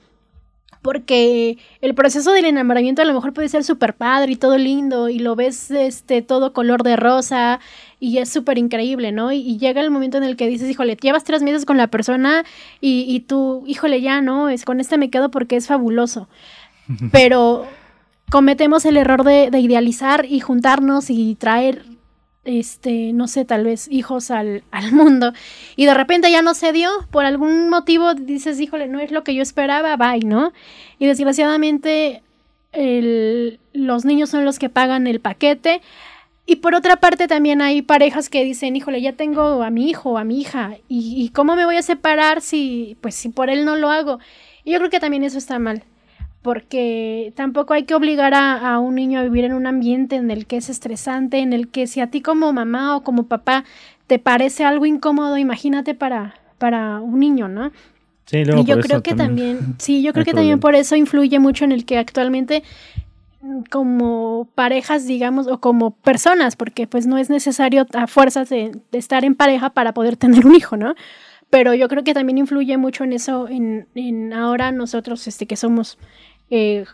[0.89, 5.11] porque el proceso del enamoramiento a lo mejor puede ser súper padre y todo lindo
[5.11, 7.61] y lo ves este todo color de rosa
[8.01, 9.31] y es súper increíble, ¿no?
[9.31, 12.43] Y, llega el momento en el que dices, híjole, llevas tres meses con la persona
[12.81, 14.49] y, y tú, híjole, ya, ¿no?
[14.49, 16.27] Es, con este me quedo porque es fabuloso.
[17.13, 17.67] Pero
[18.31, 21.85] cometemos el error de, de idealizar y juntarnos y traer
[22.45, 25.33] este, no sé, tal vez hijos al, al, mundo
[25.77, 29.25] y de repente ya no se dio, por algún motivo dices, híjole, no es lo
[29.25, 30.53] que yo esperaba, bye, ¿no?
[30.99, 32.23] Y desgraciadamente
[33.73, 35.81] los niños son los que pagan el paquete.
[36.47, 40.13] Y por otra parte también hay parejas que dicen, híjole, ya tengo a mi hijo
[40.13, 43.51] o a mi hija, ¿y, ¿y cómo me voy a separar si, pues, si por
[43.51, 44.19] él no lo hago?
[44.65, 45.83] Y yo creo que también eso está mal
[46.43, 50.47] porque tampoco hay que obligar a, un niño a vivir en un ambiente en el
[50.47, 53.65] que es estresante, en el que si a ti como mamá o como papá
[54.07, 57.73] te parece algo incómodo, imagínate para, para un niño, ¿no?
[58.27, 61.65] Sí, y yo creo que también, sí, yo creo que también por eso influye mucho
[61.65, 62.63] en el que actualmente
[63.71, 68.99] como parejas, digamos, o como personas, porque pues no es necesario a fuerzas de, de
[68.99, 70.95] estar en pareja para poder tener un hijo, ¿no?
[71.51, 75.57] Pero yo creo que también influye mucho en eso, en, en ahora nosotros, este, que
[75.57, 75.99] somos
[76.51, 76.87] eh,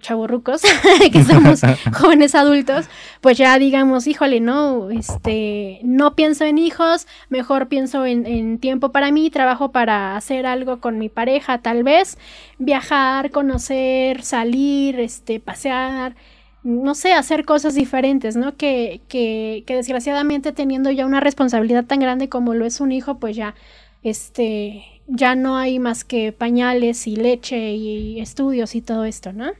[0.00, 0.62] chavorrucos,
[1.12, 1.60] que somos
[1.96, 2.86] jóvenes adultos,
[3.20, 9.12] pues ya digamos, híjole, no, este, no pienso en hijos, mejor pienso en, tiempo para
[9.12, 12.18] mí, trabajo para hacer algo con mi pareja, tal vez,
[12.58, 16.16] viajar, conocer, salir, este, pasear,
[16.64, 18.56] no sé, hacer cosas diferentes, ¿no?
[18.56, 23.18] Que, que, que desgraciadamente teniendo ya una responsabilidad tan grande como lo es un hijo,
[23.18, 23.54] pues ya,
[24.02, 29.52] este, ya no hay más que pañales y leche y estudios y todo esto, ¿no?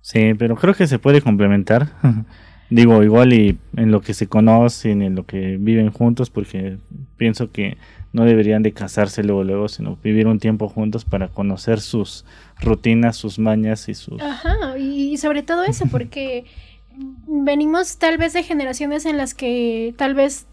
[0.00, 1.92] Sí, pero creo que se puede complementar.
[2.70, 6.78] Digo, igual y en lo que se conocen, en lo que viven juntos, porque
[7.18, 7.76] pienso que
[8.12, 12.24] no deberían de casarse luego, luego, sino vivir un tiempo juntos para conocer sus
[12.60, 14.20] rutinas, sus mañas y sus...
[14.20, 16.46] Ajá, y sobre todo eso, porque
[17.26, 20.46] venimos tal vez de generaciones en las que tal vez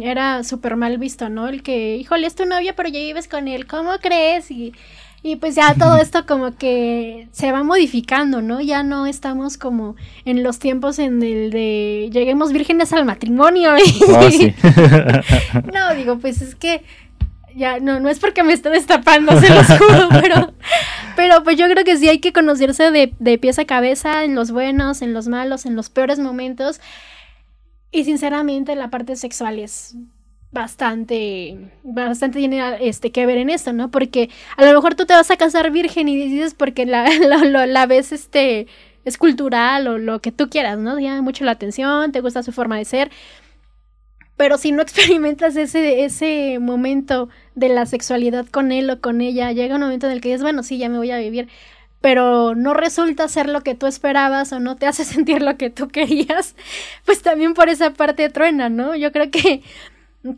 [0.00, 1.48] era súper mal visto, ¿no?
[1.48, 4.50] El que, híjole, es tu novio, pero ya vives con él, ¿cómo crees?
[4.50, 4.72] Y,
[5.22, 8.60] y pues ya todo esto como que se va modificando, ¿no?
[8.60, 13.70] Ya no estamos como en los tiempos en el de lleguemos vírgenes al matrimonio.
[14.10, 14.28] Oh,
[15.72, 16.82] no, digo, pues es que
[17.54, 20.52] ya no, no es porque me esté destapando, se los juro, pero,
[21.16, 24.34] pero pues yo creo que sí hay que conocerse de, de pies a cabeza, en
[24.34, 26.80] los buenos, en los malos, en los peores momentos
[27.92, 29.96] y sinceramente la parte sexual es
[30.52, 33.90] bastante, bastante tiene este, que ver en esto, ¿no?
[33.90, 37.66] Porque a lo mejor tú te vas a casar virgen y dices porque la, la,
[37.66, 38.66] la ves, este,
[39.04, 40.96] es cultural o lo que tú quieras, ¿no?
[40.96, 43.10] Te llama mucho la atención, te gusta su forma de ser.
[44.36, 49.52] Pero si no experimentas ese, ese momento de la sexualidad con él o con ella,
[49.52, 51.48] llega un momento en el que dices, bueno, sí, ya me voy a vivir
[52.00, 55.70] pero no resulta ser lo que tú esperabas o no te hace sentir lo que
[55.70, 56.56] tú querías,
[57.04, 58.94] pues también por esa parte truena, ¿no?
[58.96, 59.62] Yo creo que,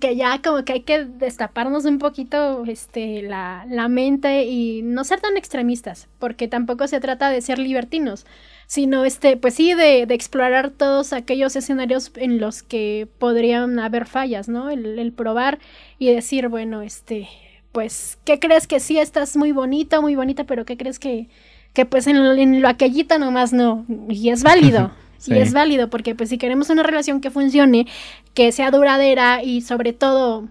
[0.00, 5.04] que ya como que hay que destaparnos un poquito este, la, la mente y no
[5.04, 8.26] ser tan extremistas, porque tampoco se trata de ser libertinos,
[8.66, 14.06] sino este, pues sí, de, de explorar todos aquellos escenarios en los que podrían haber
[14.06, 14.70] fallas, ¿no?
[14.70, 15.58] El, el probar
[15.98, 17.28] y decir, bueno, este,
[17.72, 21.28] pues, ¿qué crees que sí estás muy bonita, muy bonita, pero qué crees que
[21.72, 24.90] que pues en lo, en lo aquellita nomás no, y es válido.
[25.24, 27.86] Y es válido porque pues si queremos una relación que funcione,
[28.34, 30.48] que sea duradera y sobre todo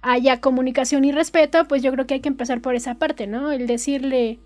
[0.00, 3.50] haya comunicación y respeto, pues yo creo que hay que empezar por esa parte, ¿no?
[3.50, 4.38] El decirle,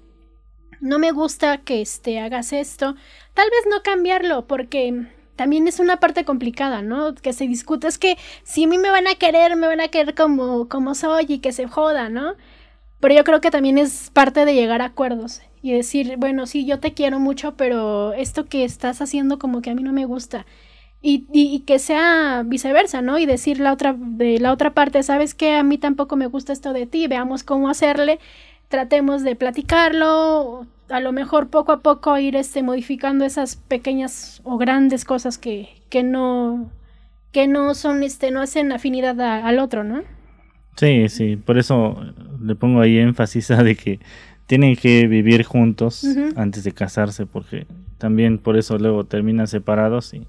[0.81, 2.95] no me gusta que este, hagas esto,
[3.35, 7.15] tal vez no cambiarlo porque también es una parte complicada, ¿no?
[7.15, 9.89] Que se discute, es que si a mí me van a querer, me van a
[9.89, 12.35] querer como, como soy y que se joda, ¿no?
[13.01, 16.67] Pero yo creo que también es parte de llegar a acuerdos y decir, bueno, sí,
[16.67, 20.05] yo te quiero mucho, pero esto que estás haciendo como que a mí no me
[20.07, 20.47] gusta.
[21.03, 23.19] y, y, que sea viceversa, ¿no?
[23.19, 25.55] Y decir la otra, de la otra parte, ¿sabes qué?
[25.57, 28.19] A mí tampoco me gusta esto de ti, veamos cómo hacerle,
[28.69, 34.57] tratemos de platicarlo, a lo mejor poco a poco ir este, modificando esas pequeñas o
[34.59, 36.71] grandes cosas que, que no
[37.33, 40.03] que no son este no hacen afinidad al otro, ¿no?
[40.77, 41.99] Sí, sí, por eso
[42.43, 44.01] le pongo ahí énfasis a de que
[44.47, 46.05] tienen que vivir juntos
[46.37, 47.67] antes de casarse porque
[47.99, 50.27] también por eso luego terminan separados y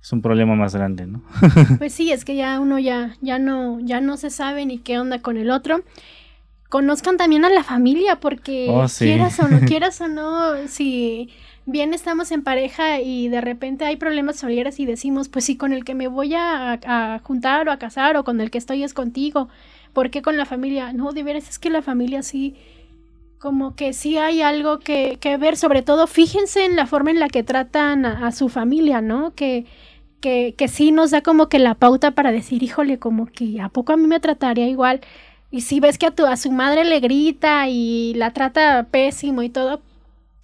[0.00, 1.22] es un problema más grande, ¿no?
[1.78, 4.98] pues sí, es que ya uno ya ya no ya no se sabe ni qué
[4.98, 5.82] onda con el otro.
[6.68, 11.30] Conozcan también a la familia porque oh, quieras o no quieras o no, si
[11.64, 15.72] bien estamos en pareja y de repente hay problemas familiares y decimos, pues sí, con
[15.72, 18.82] el que me voy a, a juntar o a casar o con el que estoy
[18.82, 19.48] es contigo,
[19.92, 20.92] ¿por qué con la familia?
[20.92, 22.56] No, de veras es que la familia sí
[23.38, 27.20] como que sí hay algo que, que, ver, sobre todo fíjense en la forma en
[27.20, 29.34] la que tratan a, su familia, ¿no?
[29.34, 29.66] Que,
[30.20, 33.68] que, que, sí nos da como que la pauta para decir, híjole, como que a
[33.68, 35.00] poco a mí me trataría igual.
[35.50, 39.42] Y si ves que a, tu, a su madre le grita y la trata pésimo
[39.42, 39.80] y todo,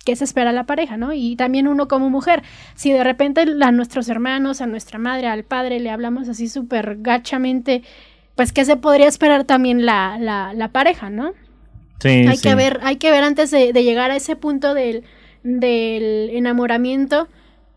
[0.04, 1.12] ¿qué se espera la pareja, no?
[1.12, 2.42] Y también uno como mujer,
[2.74, 6.98] si de repente a nuestros hermanos, a nuestra madre, al padre le hablamos así súper
[7.00, 7.82] gachamente,
[8.36, 11.32] pues ¿qué se podría esperar también la, la, la pareja, no?
[12.04, 15.04] Hay que ver, hay que ver antes de, llegar a ese punto del,
[15.42, 17.28] del enamoramiento,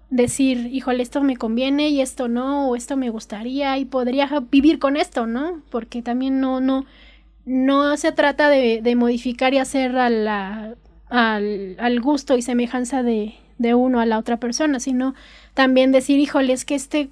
[0.09, 4.80] decir, híjole, esto me conviene y esto no, o esto me gustaría y podría vivir
[4.80, 5.61] con esto, ¿no?
[5.69, 6.86] Porque también no, no,
[7.45, 10.76] no se trata de, de modificar y hacer a la,
[11.09, 15.15] al, al, gusto y semejanza de, de uno a la otra persona, sino
[15.53, 17.09] también decir, híjole, es que este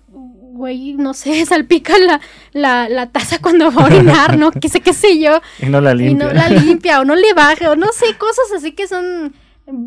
[0.54, 2.22] güey, no sé, salpica la,
[2.54, 4.52] la, la taza cuando va a orinar, ¿no?
[4.52, 5.42] Que sé, qué sé yo.
[5.60, 6.12] Y no la limpia.
[6.12, 9.34] Y no la limpia, o no le baja, o no sé, cosas así que son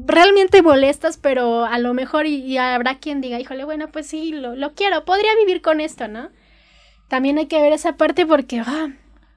[0.06, 4.56] realmente molestas, pero a lo mejor y, habrá quien diga, híjole, bueno, pues sí, lo,
[4.56, 6.30] lo, quiero, podría vivir con esto, ¿no?
[7.08, 8.60] También hay que ver esa parte porque...
[8.60, 8.88] Ah,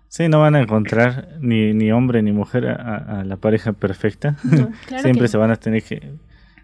[0.10, 4.38] Sí, no van a encontrar ni, ni hombre ni mujer a, la pareja perfecta.
[5.02, 6.14] Siempre se van a tener que,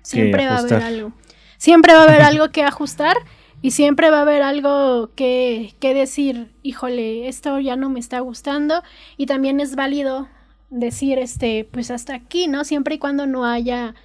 [0.02, 1.12] Siempre va a haber algo.
[1.58, 3.18] Siempre va a haber algo que ajustar
[3.62, 8.20] y siempre va a haber algo que, que decir, híjole, esto ya no me está
[8.20, 8.84] gustando.
[9.18, 10.28] Y también es válido
[10.70, 12.64] decir, este, pues hasta aquí, ¿no?
[12.64, 13.96] Siempre y cuando no haya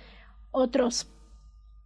[0.50, 1.08] otros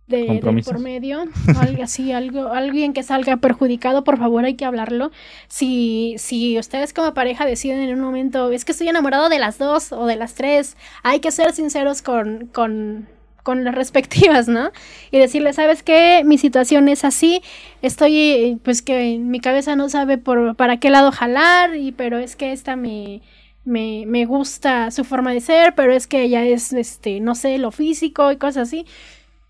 [0.07, 1.25] de, por medio,
[1.59, 5.11] algo así, algo, alguien que salga perjudicado, por favor hay que hablarlo.
[5.49, 9.59] Si, si ustedes como pareja deciden en un momento, es que estoy enamorado de las
[9.59, 13.09] dos o de las tres, hay que ser sinceros con, con
[13.45, 14.73] con las respectivas, ¿no?
[15.13, 16.23] Y decirle, ¿sabes qué?
[16.25, 17.43] Mi situación es así,
[17.83, 22.35] estoy, pues que mi cabeza no sabe por para qué lado jalar, y pero es
[22.35, 23.23] que esta me,
[23.65, 27.59] me, me gusta su forma de ser, pero es que ella es, este, no sé,
[27.59, 28.87] lo físico y cosas así.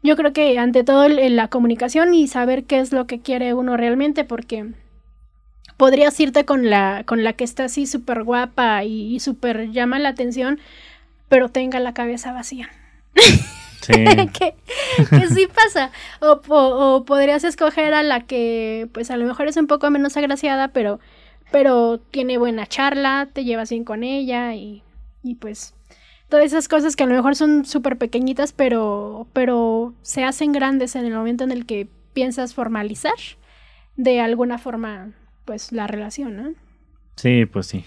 [0.03, 3.79] Yo creo que ante todo la comunicación y saber qué es lo que quiere uno
[3.79, 4.67] realmente, porque
[5.79, 9.99] podrías irte con la, con la que está así súper guapa y, y súper llama
[9.99, 10.61] la atención,
[11.29, 12.71] pero tenga la cabeza vacía.
[14.32, 14.55] que,
[15.28, 15.91] sí pasa.
[16.20, 20.68] O, podrías escoger a la que, pues a lo mejor es un poco menos agraciada,
[20.68, 21.01] pero,
[21.51, 24.82] pero tiene buena charla, te llevas bien con ella y,
[25.22, 25.74] y pues
[26.28, 30.97] todas esas cosas que a lo mejor son súper pequeñitas, pero, pero se hacen grandes
[30.97, 33.14] en el momento en el que piensas formalizar
[33.97, 35.12] de alguna forma,
[35.45, 36.55] pues la relación, ¿no?
[37.16, 37.85] Sí, pues sí.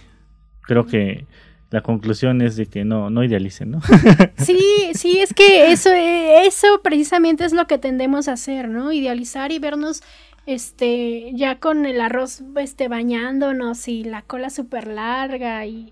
[0.62, 1.26] Creo que
[1.70, 3.82] la conclusión es de que no, no idealicen, ¿no?
[4.38, 8.92] Sí, sí, es que eso, eso precisamente es lo que tendemos a hacer, ¿no?
[8.92, 10.02] Idealizar y vernos
[10.46, 15.92] este, ya con el arroz este, bañándonos y la cola súper larga y,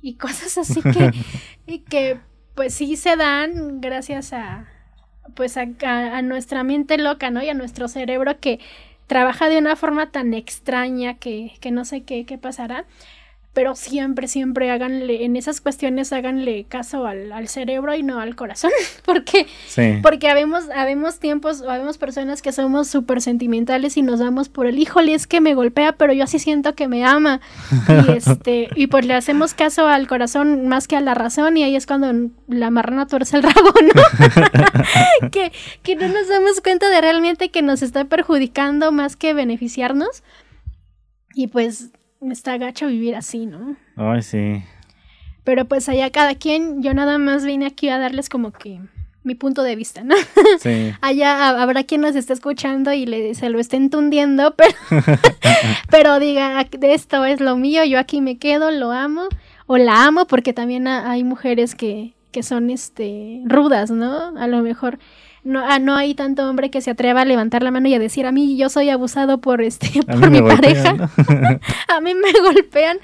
[0.00, 1.10] y, cosas así que,
[1.66, 2.20] y que
[2.54, 4.68] pues sí se dan gracias a
[5.34, 7.42] pues a, a, nuestra mente loca, ¿no?
[7.42, 8.60] Y a nuestro cerebro que
[9.08, 12.84] trabaja de una forma tan extraña que, que no sé qué, qué pasará
[13.56, 18.36] pero siempre, siempre háganle, en esas cuestiones háganle caso al, al cerebro y no al
[18.36, 18.70] corazón,
[19.06, 19.46] porque,
[20.02, 24.78] porque habemos, habemos tiempos, habemos personas que somos súper sentimentales y nos damos por el,
[24.78, 27.40] híjole, es que me golpea, pero yo así siento que me ama,
[27.88, 31.64] y este, y pues le hacemos caso al corazón más que a la razón, y
[31.64, 32.12] ahí es cuando
[32.48, 35.30] la marrana tuerce el rabo, ¿no?
[35.30, 35.50] que,
[35.82, 40.22] que no nos damos cuenta de realmente que nos está perjudicando más que beneficiarnos,
[41.34, 41.90] y pues
[42.20, 43.76] está gacho vivir así, ¿no?
[43.96, 44.62] Ay, sí.
[45.44, 48.80] Pero pues allá cada quien, yo nada más vine aquí a darles como que
[49.22, 50.14] mi punto de vista, ¿no?
[50.60, 50.92] Sí.
[51.00, 54.74] allá habrá quien nos esté escuchando y le, se lo esté entundiendo, pero,
[55.90, 59.28] pero diga, de esto es lo mío, yo aquí me quedo, lo amo,
[59.66, 64.38] o la amo, porque también hay mujeres que, que son este rudas, ¿no?
[64.38, 64.98] A lo mejor
[65.46, 67.98] no, ah, no hay tanto hombre que se atreva a levantar la mano y a
[67.98, 71.10] decir a mí yo soy abusado por este A por mi golpean, pareja.
[71.96, 72.98] a mí me golpean,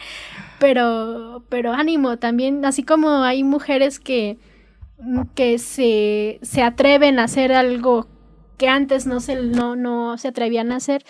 [0.58, 4.38] pero pero ánimo también, así como hay mujeres que
[5.34, 8.06] que se, se atreven a hacer algo
[8.58, 11.04] que antes no se no, no se atrevían a hacer.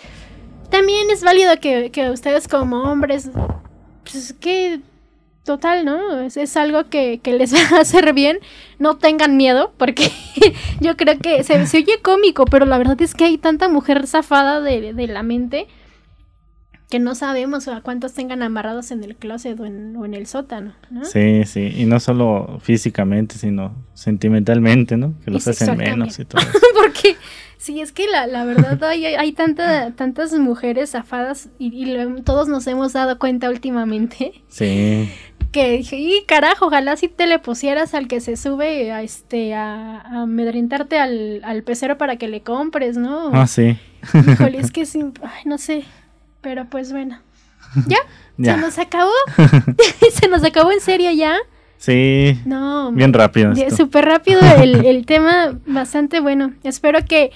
[0.69, 3.29] También es válido que, que ustedes como hombres
[4.03, 4.81] pues que
[5.43, 6.19] total, ¿no?
[6.21, 8.39] Es, es algo que, que les va a hacer bien.
[8.79, 10.09] No tengan miedo, porque
[10.81, 14.07] yo creo que se, se oye cómico, pero la verdad es que hay tanta mujer
[14.07, 15.67] zafada de, de la mente
[16.89, 20.27] que no sabemos a cuántos tengan amarrados en el closet o en, o en el
[20.27, 21.03] sótano, ¿no?
[21.05, 25.15] Sí, sí, y no solo físicamente, sino sentimentalmente, ¿no?
[25.25, 26.39] Que los hacen menos y todo.
[26.47, 26.51] eso.
[26.75, 27.15] Porque
[27.57, 32.21] sí, es que la, la verdad hay, hay tanta, tantas mujeres zafadas y, y lo-
[32.21, 35.09] todos nos hemos dado cuenta últimamente Sí,
[35.53, 39.53] que dije, y carajo, ojalá si te le pusieras al que se sube a este
[39.53, 43.29] a, a amedrentarte al, al pecero para que le compres, ¿no?
[43.33, 43.77] ah, sí.
[44.13, 45.85] Híjole, es que sí, ay, no sé.
[46.41, 47.19] Pero pues bueno.
[47.87, 47.97] ¿Ya?
[48.35, 48.55] Ya.
[48.55, 49.11] ¿Se nos acabó?
[50.19, 51.37] ¿Se nos acabó en serio ya?
[51.77, 52.91] Sí, No.
[52.91, 53.53] bien rápido.
[53.69, 56.51] Súper rápido el, el tema, bastante bueno.
[56.63, 57.31] Espero que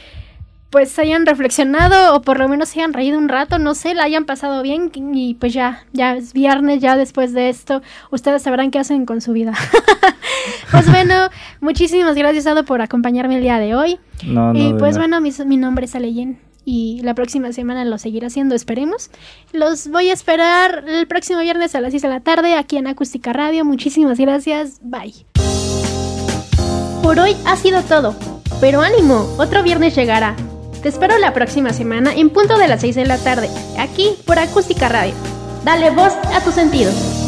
[0.69, 4.03] pues hayan reflexionado o por lo menos se hayan reído un rato, no sé, la
[4.03, 8.71] hayan pasado bien y pues ya, ya es viernes, ya después de esto, ustedes sabrán
[8.71, 9.53] qué hacen con su vida.
[10.71, 11.29] pues bueno,
[11.61, 13.99] muchísimas gracias Ado por acompañarme el día de hoy.
[14.25, 17.97] No, no, y pues bueno, mi, mi nombre es Aleyen y la próxima semana lo
[17.97, 19.09] seguiré haciendo, esperemos.
[19.53, 22.87] Los voy a esperar el próximo viernes a las 6 de la tarde aquí en
[22.87, 23.63] Acústica Radio.
[23.63, 25.13] Muchísimas gracias, bye.
[27.01, 28.15] Por hoy ha sido todo,
[28.59, 30.35] pero ánimo, otro viernes llegará.
[30.87, 34.39] Te espero la próxima semana en punto de las 6 de la tarde, aquí por
[34.39, 35.13] Acústica Radio.
[35.65, 37.26] Dale voz a tus sentidos.